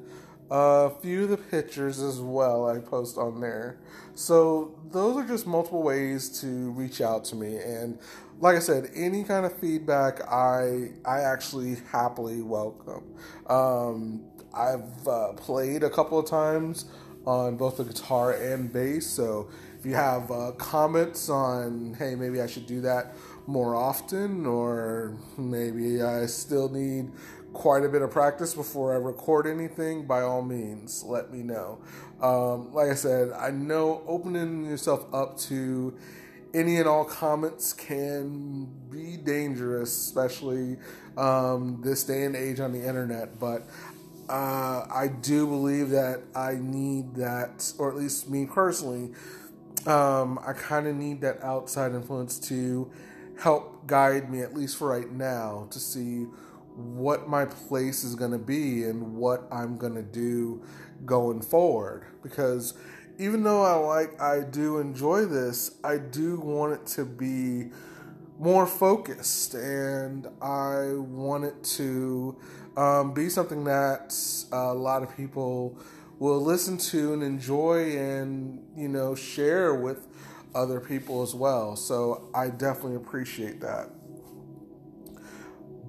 a 0.49 0.89
few 0.89 1.23
of 1.23 1.29
the 1.29 1.37
pictures 1.37 2.01
as 2.01 2.19
well. 2.19 2.67
I 2.69 2.79
post 2.79 3.17
on 3.17 3.39
there. 3.39 3.77
So, 4.13 4.77
those 4.91 5.15
are 5.15 5.25
just 5.25 5.47
multiple 5.47 5.83
ways 5.83 6.41
to 6.41 6.71
reach 6.71 6.99
out 6.99 7.23
to 7.25 7.37
me. 7.37 7.59
And 7.59 7.97
like 8.41 8.57
I 8.57 8.59
said, 8.59 8.91
any 8.93 9.23
kind 9.23 9.45
of 9.45 9.57
feedback, 9.57 10.21
I 10.27 10.89
I 11.05 11.21
actually 11.21 11.77
happily 11.93 12.41
welcome. 12.41 13.05
Um, 13.47 14.25
I've 14.53 15.07
uh, 15.07 15.31
played 15.37 15.83
a 15.83 15.89
couple 15.89 16.19
of 16.19 16.25
times 16.25 16.87
on 17.25 17.57
both 17.57 17.77
the 17.77 17.83
guitar 17.83 18.33
and 18.33 18.71
bass. 18.71 19.07
So 19.07 19.49
if 19.79 19.85
you 19.85 19.93
have 19.95 20.31
uh, 20.31 20.51
comments 20.57 21.29
on, 21.29 21.95
hey, 21.97 22.15
maybe 22.15 22.41
I 22.41 22.47
should 22.47 22.67
do 22.67 22.81
that 22.81 23.15
more 23.47 23.75
often, 23.75 24.45
or 24.45 25.17
maybe 25.37 26.01
I 26.01 26.25
still 26.27 26.69
need 26.69 27.11
quite 27.53 27.83
a 27.83 27.89
bit 27.89 28.01
of 28.01 28.11
practice 28.11 28.53
before 28.53 28.93
I 28.93 28.97
record 28.97 29.47
anything, 29.47 30.05
by 30.05 30.21
all 30.21 30.41
means, 30.41 31.03
let 31.03 31.31
me 31.31 31.39
know. 31.39 31.79
Um, 32.21 32.71
like 32.73 32.89
I 32.89 32.95
said, 32.95 33.31
I 33.31 33.51
know 33.51 34.03
opening 34.07 34.65
yourself 34.65 35.05
up 35.13 35.37
to 35.39 35.97
any 36.53 36.77
and 36.77 36.87
all 36.87 37.05
comments 37.05 37.73
can 37.73 38.69
be 38.89 39.17
dangerous, 39.17 39.89
especially 39.89 40.77
um, 41.17 41.81
this 41.83 42.03
day 42.03 42.23
and 42.23 42.35
age 42.35 42.59
on 42.59 42.71
the 42.71 42.85
internet. 42.85 43.39
But 43.39 43.67
uh, 44.31 44.87
I 44.89 45.09
do 45.09 45.45
believe 45.45 45.89
that 45.89 46.21
I 46.33 46.55
need 46.59 47.15
that, 47.15 47.73
or 47.77 47.89
at 47.91 47.97
least 47.97 48.29
me 48.29 48.45
personally, 48.45 49.11
um, 49.85 50.39
I 50.45 50.53
kind 50.53 50.87
of 50.87 50.95
need 50.95 51.19
that 51.21 51.43
outside 51.43 51.91
influence 51.91 52.39
to 52.47 52.89
help 53.37 53.85
guide 53.87 54.31
me, 54.31 54.39
at 54.41 54.53
least 54.53 54.77
for 54.77 54.87
right 54.87 55.11
now, 55.11 55.67
to 55.71 55.79
see 55.79 56.27
what 56.75 57.27
my 57.27 57.43
place 57.43 58.05
is 58.05 58.15
going 58.15 58.31
to 58.31 58.37
be 58.37 58.85
and 58.85 59.17
what 59.17 59.47
I'm 59.51 59.77
going 59.77 59.95
to 59.95 60.01
do 60.01 60.63
going 61.05 61.41
forward. 61.41 62.05
Because 62.23 62.73
even 63.19 63.43
though 63.43 63.63
I 63.63 63.73
like, 63.73 64.21
I 64.21 64.41
do 64.41 64.77
enjoy 64.79 65.25
this, 65.25 65.75
I 65.83 65.97
do 65.97 66.39
want 66.39 66.73
it 66.73 66.85
to 66.95 67.03
be 67.03 67.71
more 68.41 68.65
focused 68.65 69.53
and 69.53 70.27
I 70.41 70.93
want 70.95 71.43
it 71.43 71.63
to 71.75 72.35
um, 72.75 73.13
be 73.13 73.29
something 73.29 73.65
that 73.65 74.15
a 74.51 74.73
lot 74.73 75.03
of 75.03 75.15
people 75.15 75.77
will 76.17 76.41
listen 76.41 76.75
to 76.77 77.13
and 77.13 77.21
enjoy 77.21 77.97
and 77.97 78.65
you 78.75 78.87
know 78.87 79.13
share 79.13 79.75
with 79.75 80.07
other 80.55 80.79
people 80.79 81.21
as 81.21 81.35
well. 81.35 81.75
So 81.75 82.29
i 82.33 82.49
definitely 82.49 82.95
appreciate 82.95 83.61
that. 83.61 83.89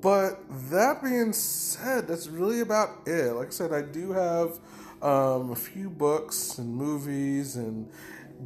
But 0.03 0.41
that 0.71 1.03
being 1.03 1.33
said 1.33 2.07
that's 2.07 2.29
really 2.29 2.61
about 2.61 2.91
it. 3.07 3.33
Like 3.33 3.49
i 3.49 3.51
said 3.51 3.73
i 3.73 3.81
do 3.81 4.13
have 4.13 4.61
um, 5.01 5.53
a 5.53 5.57
few 5.57 5.89
books 5.89 6.59
and 6.59 6.77
movies 6.77 7.57
and 7.57 7.91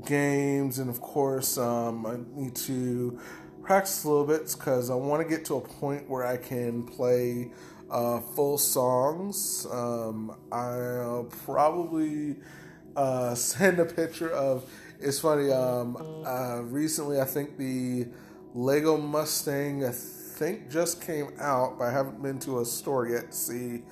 games 0.04 0.78
and 0.78 0.90
of 0.90 1.00
course 1.00 1.56
um, 1.56 2.04
i 2.04 2.16
need 2.38 2.54
to 2.54 3.18
practice 3.66 4.04
a 4.04 4.08
little 4.08 4.26
bit 4.26 4.54
because 4.56 4.90
i 4.90 4.94
want 4.94 5.22
to 5.22 5.28
get 5.28 5.44
to 5.44 5.56
a 5.56 5.60
point 5.60 6.08
where 6.08 6.24
i 6.24 6.36
can 6.36 6.82
play 6.84 7.50
uh, 7.90 8.20
full 8.20 8.58
songs. 8.58 9.66
Um, 9.70 10.36
I'll 10.50 11.28
probably 11.44 12.36
uh, 12.96 13.34
send 13.34 13.78
a 13.78 13.84
picture 13.84 14.30
of. 14.30 14.70
It's 14.98 15.20
funny. 15.20 15.52
Um, 15.52 16.24
uh, 16.26 16.62
recently, 16.62 17.20
I 17.20 17.24
think 17.24 17.58
the 17.58 18.06
Lego 18.54 18.96
Mustang, 18.96 19.84
I 19.84 19.92
think, 19.92 20.70
just 20.70 21.02
came 21.02 21.28
out, 21.38 21.78
but 21.78 21.84
I 21.84 21.92
haven't 21.92 22.22
been 22.22 22.38
to 22.40 22.60
a 22.60 22.64
store 22.64 23.06
yet 23.06 23.32
to 23.32 23.36
see 23.36 23.82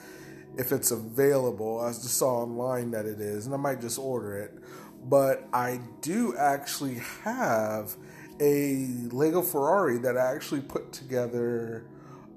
if 0.56 0.72
it's 0.72 0.90
available. 0.92 1.80
I 1.80 1.88
just 1.88 2.16
saw 2.16 2.42
online 2.42 2.90
that 2.92 3.04
it 3.04 3.20
is, 3.20 3.44
and 3.46 3.54
I 3.54 3.58
might 3.58 3.80
just 3.80 3.98
order 3.98 4.38
it. 4.38 4.52
But 5.06 5.46
I 5.52 5.80
do 6.00 6.34
actually 6.38 7.02
have 7.24 7.94
a 8.40 8.86
Lego 9.10 9.42
Ferrari 9.42 9.98
that 9.98 10.16
I 10.16 10.34
actually 10.34 10.60
put 10.60 10.92
together 10.92 11.86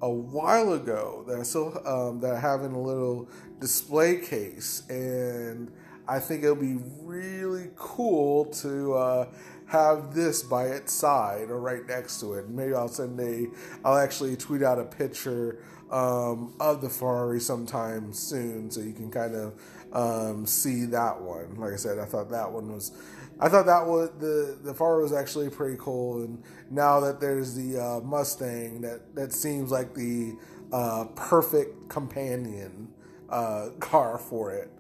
a 0.02 0.10
while 0.10 0.74
ago 0.74 1.24
that 1.28 1.40
I 1.40 1.44
still 1.44 1.82
um, 1.88 2.20
that 2.22 2.36
I 2.36 2.40
have 2.40 2.64
in 2.64 2.72
a 2.72 2.82
little 2.82 3.28
display 3.60 4.18
case, 4.18 4.84
and 4.90 5.72
I 6.08 6.20
think 6.20 6.44
it'll 6.44 6.56
be 6.56 6.78
really 7.02 7.72
cool 7.76 8.46
to 8.46 8.94
uh, 8.94 9.28
have 9.66 10.14
this 10.14 10.44
by 10.44 10.68
its 10.68 10.94
side 10.94 11.50
or 11.50 11.60
right 11.60 11.86
next 11.88 12.20
to 12.22 12.36
it. 12.36 12.48
Maybe 12.48 12.74
I'll 12.74 12.88
send 12.88 13.20
a, 13.20 13.48
I'll 13.84 13.98
actually 13.98 14.38
tweet 14.38 14.64
out 14.64 14.80
a 14.80 14.86
picture 14.86 15.60
um, 15.92 16.54
of 16.60 16.82
the 16.82 16.90
Ferrari 16.90 17.40
sometime 17.40 18.14
soon, 18.14 18.72
so 18.72 18.82
you 18.82 18.94
can 18.94 19.10
kind 19.12 19.36
of 19.36 19.54
um, 19.92 20.46
see 20.46 20.86
that 20.86 21.20
one. 21.20 21.56
Like 21.56 21.74
I 21.74 21.78
said, 21.78 21.98
I 21.98 22.06
thought 22.06 22.30
that 22.30 22.52
one 22.52 22.72
was, 22.72 22.92
I 23.40 23.50
thought 23.50 23.68
that 23.68 23.86
was 23.86 24.10
the 24.20 24.58
the 24.64 24.74
Ferrari 24.74 25.04
was 25.04 25.14
actually 25.14 25.50
pretty 25.50 25.78
cool. 25.80 26.24
And 26.24 26.44
now 26.72 27.00
that 27.02 27.20
there's 27.20 27.56
the 27.56 27.80
uh, 27.80 28.00
Mustang, 28.02 28.82
that 28.82 29.16
that 29.16 29.32
seems 29.34 29.72
like 29.72 29.94
the 29.94 30.36
uh, 30.72 31.06
perfect 31.16 31.90
companion 31.90 32.90
uh, 33.30 33.70
car 33.80 34.18
for 34.18 34.52
it. 34.52 34.72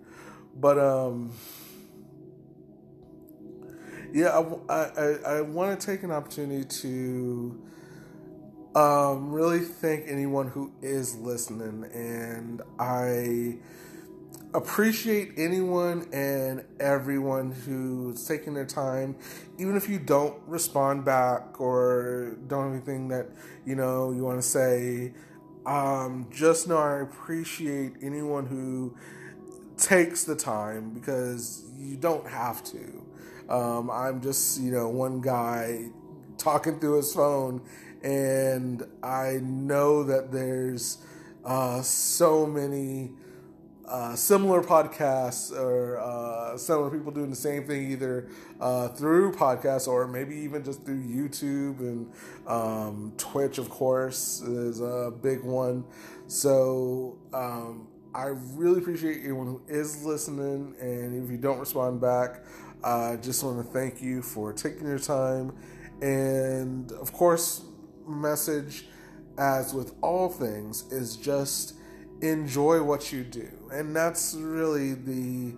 But 0.59 0.79
um, 0.79 1.31
yeah, 4.11 4.43
I, 4.69 4.73
I, 4.73 5.05
I 5.25 5.41
want 5.41 5.79
to 5.79 5.85
take 5.85 6.03
an 6.03 6.11
opportunity 6.11 6.63
to 6.81 7.61
um, 8.75 9.31
really 9.31 9.59
thank 9.59 10.05
anyone 10.07 10.47
who 10.47 10.71
is 10.81 11.15
listening, 11.15 11.85
and 11.93 12.61
I 12.79 13.57
appreciate 14.53 15.33
anyone 15.37 16.07
and 16.11 16.63
everyone 16.79 17.51
who's 17.51 18.27
taking 18.27 18.53
their 18.53 18.65
time, 18.65 19.15
even 19.57 19.75
if 19.75 19.89
you 19.89 19.99
don't 19.99 20.35
respond 20.47 21.05
back 21.05 21.59
or 21.59 22.37
don't 22.47 22.63
have 22.63 22.73
anything 22.73 23.07
that 23.09 23.27
you 23.65 23.75
know 23.75 24.11
you 24.11 24.23
want 24.23 24.41
to 24.41 24.47
say. 24.47 25.13
Um, 25.65 26.27
just 26.31 26.67
know 26.67 26.77
I 26.77 27.01
appreciate 27.01 27.93
anyone 28.01 28.45
who 28.45 28.95
takes 29.77 30.23
the 30.23 30.35
time 30.35 30.91
because 30.91 31.65
you 31.77 31.97
don't 31.97 32.27
have 32.27 32.63
to. 32.65 33.05
Um, 33.49 33.89
I'm 33.89 34.21
just, 34.21 34.59
you 34.59 34.71
know, 34.71 34.89
one 34.89 35.21
guy 35.21 35.89
talking 36.37 36.79
through 36.79 36.97
his 36.97 37.13
phone, 37.13 37.61
and 38.03 38.83
I 39.03 39.39
know 39.41 40.03
that 40.03 40.31
there's 40.31 40.97
uh, 41.45 41.81
so 41.81 42.45
many 42.45 43.11
uh, 43.87 44.15
similar 44.15 44.61
podcasts 44.61 45.51
or 45.51 45.97
uh, 45.97 46.57
similar 46.57 46.89
people 46.89 47.11
doing 47.11 47.29
the 47.29 47.35
same 47.35 47.65
thing 47.65 47.91
either 47.91 48.27
uh, 48.59 48.89
through 48.89 49.31
podcasts 49.31 49.87
or 49.87 50.07
maybe 50.07 50.35
even 50.35 50.63
just 50.63 50.83
through 50.83 51.01
YouTube 51.01 51.79
and 51.79 52.11
um, 52.47 53.13
Twitch, 53.17 53.57
of 53.57 53.69
course, 53.69 54.41
is 54.41 54.81
a 54.81 55.11
big 55.21 55.41
one. 55.43 55.85
So 56.27 57.17
um, 57.33 57.87
I 58.13 58.33
really 58.55 58.79
appreciate 58.79 59.23
anyone 59.23 59.47
who 59.47 59.61
is 59.67 60.03
listening, 60.03 60.75
and 60.81 61.23
if 61.23 61.31
you 61.31 61.37
don't 61.37 61.59
respond 61.59 62.01
back, 62.01 62.43
I 62.83 63.15
just 63.17 63.43
want 63.43 63.65
to 63.65 63.71
thank 63.71 64.01
you 64.01 64.21
for 64.21 64.51
taking 64.53 64.87
your 64.87 64.99
time. 64.99 65.53
And 66.01 66.91
of 66.91 67.13
course, 67.13 67.63
message, 68.05 68.85
as 69.37 69.73
with 69.73 69.95
all 70.01 70.29
things, 70.29 70.91
is 70.91 71.15
just 71.15 71.75
enjoy 72.21 72.83
what 72.83 73.11
you 73.11 73.23
do. 73.23 73.56
And 73.71 73.95
that's 73.95 74.35
really 74.35 74.93
the 74.93 75.55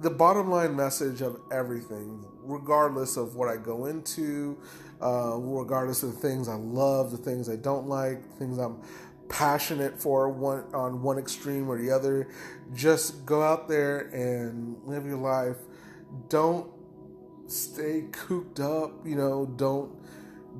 the 0.00 0.10
bottom 0.10 0.50
line 0.50 0.74
message 0.74 1.20
of 1.20 1.40
everything, 1.52 2.24
regardless 2.42 3.16
of 3.16 3.36
what 3.36 3.48
I 3.48 3.56
go 3.56 3.86
into, 3.86 4.58
uh, 5.00 5.36
regardless 5.36 6.02
of 6.02 6.14
the 6.14 6.20
things 6.20 6.48
I 6.48 6.56
love, 6.56 7.12
the 7.12 7.16
things 7.16 7.48
I 7.48 7.54
don't 7.56 7.86
like, 7.86 8.20
things 8.36 8.58
I'm 8.58 8.80
passionate 9.28 10.02
for 10.02 10.28
one 10.28 10.64
on 10.74 11.02
one 11.02 11.18
extreme 11.18 11.68
or 11.68 11.80
the 11.80 11.92
other. 11.92 12.28
Just 12.74 13.24
go 13.24 13.42
out 13.42 13.68
there 13.68 14.08
and 14.12 14.76
live 14.84 15.06
your 15.06 15.18
life 15.18 15.56
don't 16.28 16.70
stay 17.46 18.04
cooped 18.12 18.60
up, 18.60 19.06
you 19.06 19.16
know, 19.16 19.46
don't 19.56 19.92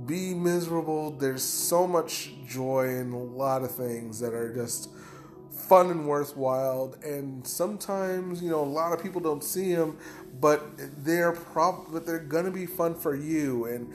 be 0.06 0.34
miserable. 0.34 1.10
There's 1.10 1.42
so 1.42 1.86
much 1.86 2.32
joy 2.46 2.88
in 2.88 3.12
a 3.12 3.22
lot 3.22 3.62
of 3.62 3.74
things 3.74 4.20
that 4.20 4.32
are 4.32 4.54
just 4.54 4.90
fun 5.50 5.90
and 5.90 6.06
worthwhile. 6.06 6.94
And 7.04 7.46
sometimes, 7.46 8.42
you 8.42 8.50
know, 8.50 8.62
a 8.62 8.64
lot 8.64 8.92
of 8.92 9.02
people 9.02 9.20
don't 9.20 9.44
see 9.44 9.74
them, 9.74 9.98
but 10.40 10.62
they're 11.04 11.32
prob 11.32 11.86
but 11.92 12.06
they're 12.06 12.18
gonna 12.18 12.50
be 12.50 12.66
fun 12.66 12.94
for 12.94 13.14
you. 13.14 13.66
And 13.66 13.92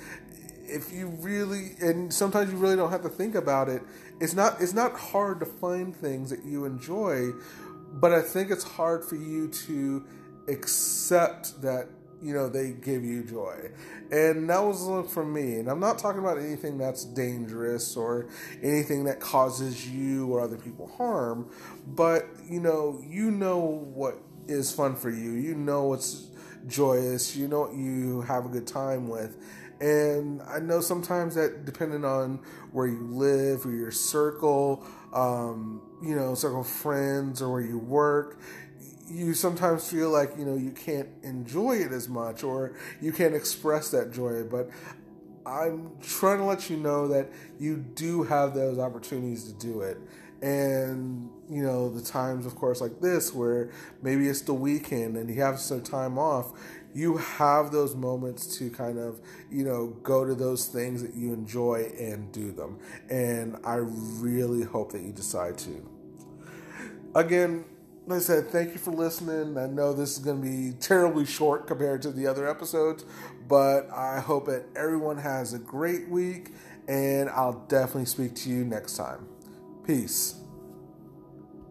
if 0.67 0.91
you 0.91 1.07
really 1.07 1.71
and 1.79 2.13
sometimes 2.13 2.51
you 2.51 2.57
really 2.57 2.75
don't 2.75 2.91
have 2.91 3.03
to 3.03 3.09
think 3.09 3.35
about 3.35 3.69
it. 3.69 3.81
It's 4.19 4.33
not 4.33 4.61
it's 4.61 4.73
not 4.73 4.93
hard 4.93 5.39
to 5.39 5.45
find 5.45 5.95
things 5.95 6.29
that 6.29 6.43
you 6.45 6.65
enjoy, 6.65 7.31
but 7.93 8.11
I 8.13 8.21
think 8.21 8.51
it's 8.51 8.63
hard 8.63 9.03
for 9.03 9.15
you 9.15 9.47
to 9.47 10.05
accept 10.47 11.61
that 11.61 11.87
you 12.21 12.33
know 12.33 12.49
they 12.49 12.71
give 12.71 13.03
you 13.03 13.23
joy. 13.23 13.69
And 14.11 14.49
that 14.49 14.63
was 14.63 14.83
look 14.83 15.09
for 15.09 15.25
me. 15.25 15.55
And 15.55 15.69
i'm 15.69 15.79
not 15.79 15.99
talking 15.99 16.19
about 16.19 16.37
anything 16.37 16.77
that's 16.77 17.05
dangerous 17.05 17.95
or 17.97 18.27
anything 18.61 19.05
that 19.05 19.19
causes 19.19 19.89
you 19.89 20.27
or 20.27 20.41
other 20.41 20.57
people 20.57 20.87
harm 20.97 21.49
but 21.87 22.27
you 22.49 22.59
know 22.59 23.01
you 23.07 23.31
know 23.31 23.57
what 23.59 24.17
is 24.47 24.71
fun 24.71 24.95
for 24.95 25.09
you. 25.09 25.31
You 25.31 25.55
know 25.55 25.85
what's 25.85 26.27
joyous. 26.67 27.35
You 27.35 27.47
know 27.47 27.61
what 27.61 27.73
you 27.73 28.21
have 28.21 28.45
a 28.45 28.49
good 28.49 28.67
time 28.67 29.07
with. 29.07 29.37
And 29.81 30.41
i 30.43 30.57
know 30.59 30.79
sometimes 30.79 31.35
that 31.35 31.65
depending 31.65 32.05
on 32.05 32.39
where 32.71 32.87
you 32.87 33.01
live 33.07 33.65
or 33.65 33.71
your 33.71 33.91
circle 33.91 34.85
um, 35.11 35.81
you 36.01 36.15
know 36.15 36.33
circle 36.33 36.61
of 36.61 36.67
friends 36.67 37.41
or 37.41 37.51
where 37.51 37.61
you 37.61 37.77
work 37.77 38.39
you 39.07 39.33
sometimes 39.33 39.89
feel 39.89 40.09
like 40.09 40.31
you 40.37 40.45
know 40.45 40.55
you 40.55 40.71
can't 40.71 41.09
enjoy 41.23 41.73
it 41.73 41.91
as 41.91 42.09
much 42.09 42.43
or 42.43 42.75
you 43.01 43.11
can't 43.11 43.35
express 43.35 43.91
that 43.91 44.11
joy 44.11 44.43
but 44.43 44.69
i'm 45.45 45.91
trying 46.01 46.39
to 46.39 46.43
let 46.43 46.69
you 46.69 46.77
know 46.77 47.07
that 47.07 47.29
you 47.59 47.77
do 47.77 48.23
have 48.23 48.53
those 48.53 48.79
opportunities 48.79 49.51
to 49.51 49.53
do 49.53 49.81
it. 49.81 49.97
And 50.41 51.29
you 51.49 51.63
know 51.63 51.89
the 51.89 52.01
times 52.01 52.45
of 52.45 52.55
course 52.55 52.81
like 52.81 52.99
this 52.99 53.33
where 53.33 53.71
maybe 54.01 54.27
it's 54.27 54.41
the 54.41 54.53
weekend 54.53 55.15
and 55.15 55.29
you 55.29 55.41
have 55.41 55.59
some 55.59 55.81
time 55.81 56.17
off 56.17 56.51
you 56.93 57.17
have 57.17 57.71
those 57.71 57.95
moments 57.95 58.57
to 58.57 58.69
kind 58.69 58.99
of 58.99 59.21
you 59.49 59.63
know 59.63 59.87
go 60.03 60.25
to 60.25 60.35
those 60.35 60.67
things 60.67 61.01
that 61.01 61.15
you 61.15 61.33
enjoy 61.33 61.91
and 61.99 62.31
do 62.31 62.51
them. 62.51 62.79
And 63.09 63.57
i 63.63 63.75
really 63.75 64.63
hope 64.63 64.91
that 64.91 65.01
you 65.01 65.13
decide 65.13 65.57
to. 65.59 65.89
Again 67.15 67.63
like 68.07 68.17
I 68.17 68.21
said, 68.21 68.49
thank 68.49 68.73
you 68.73 68.77
for 68.77 68.91
listening. 68.91 69.57
I 69.57 69.67
know 69.67 69.93
this 69.93 70.17
is 70.17 70.19
going 70.19 70.41
to 70.41 70.47
be 70.47 70.77
terribly 70.79 71.25
short 71.25 71.65
compared 71.65 72.03
to 72.03 72.11
the 72.11 72.27
other 72.27 72.47
episodes, 72.47 73.03
but 73.47 73.89
I 73.91 74.19
hope 74.19 74.45
that 74.45 74.65
everyone 74.75 75.17
has 75.17 75.53
a 75.53 75.59
great 75.59 76.07
week, 76.07 76.51
and 76.87 77.29
I'll 77.29 77.65
definitely 77.67 78.05
speak 78.05 78.35
to 78.35 78.49
you 78.49 78.63
next 78.63 78.95
time. 78.97 79.27
Peace. 79.85 80.44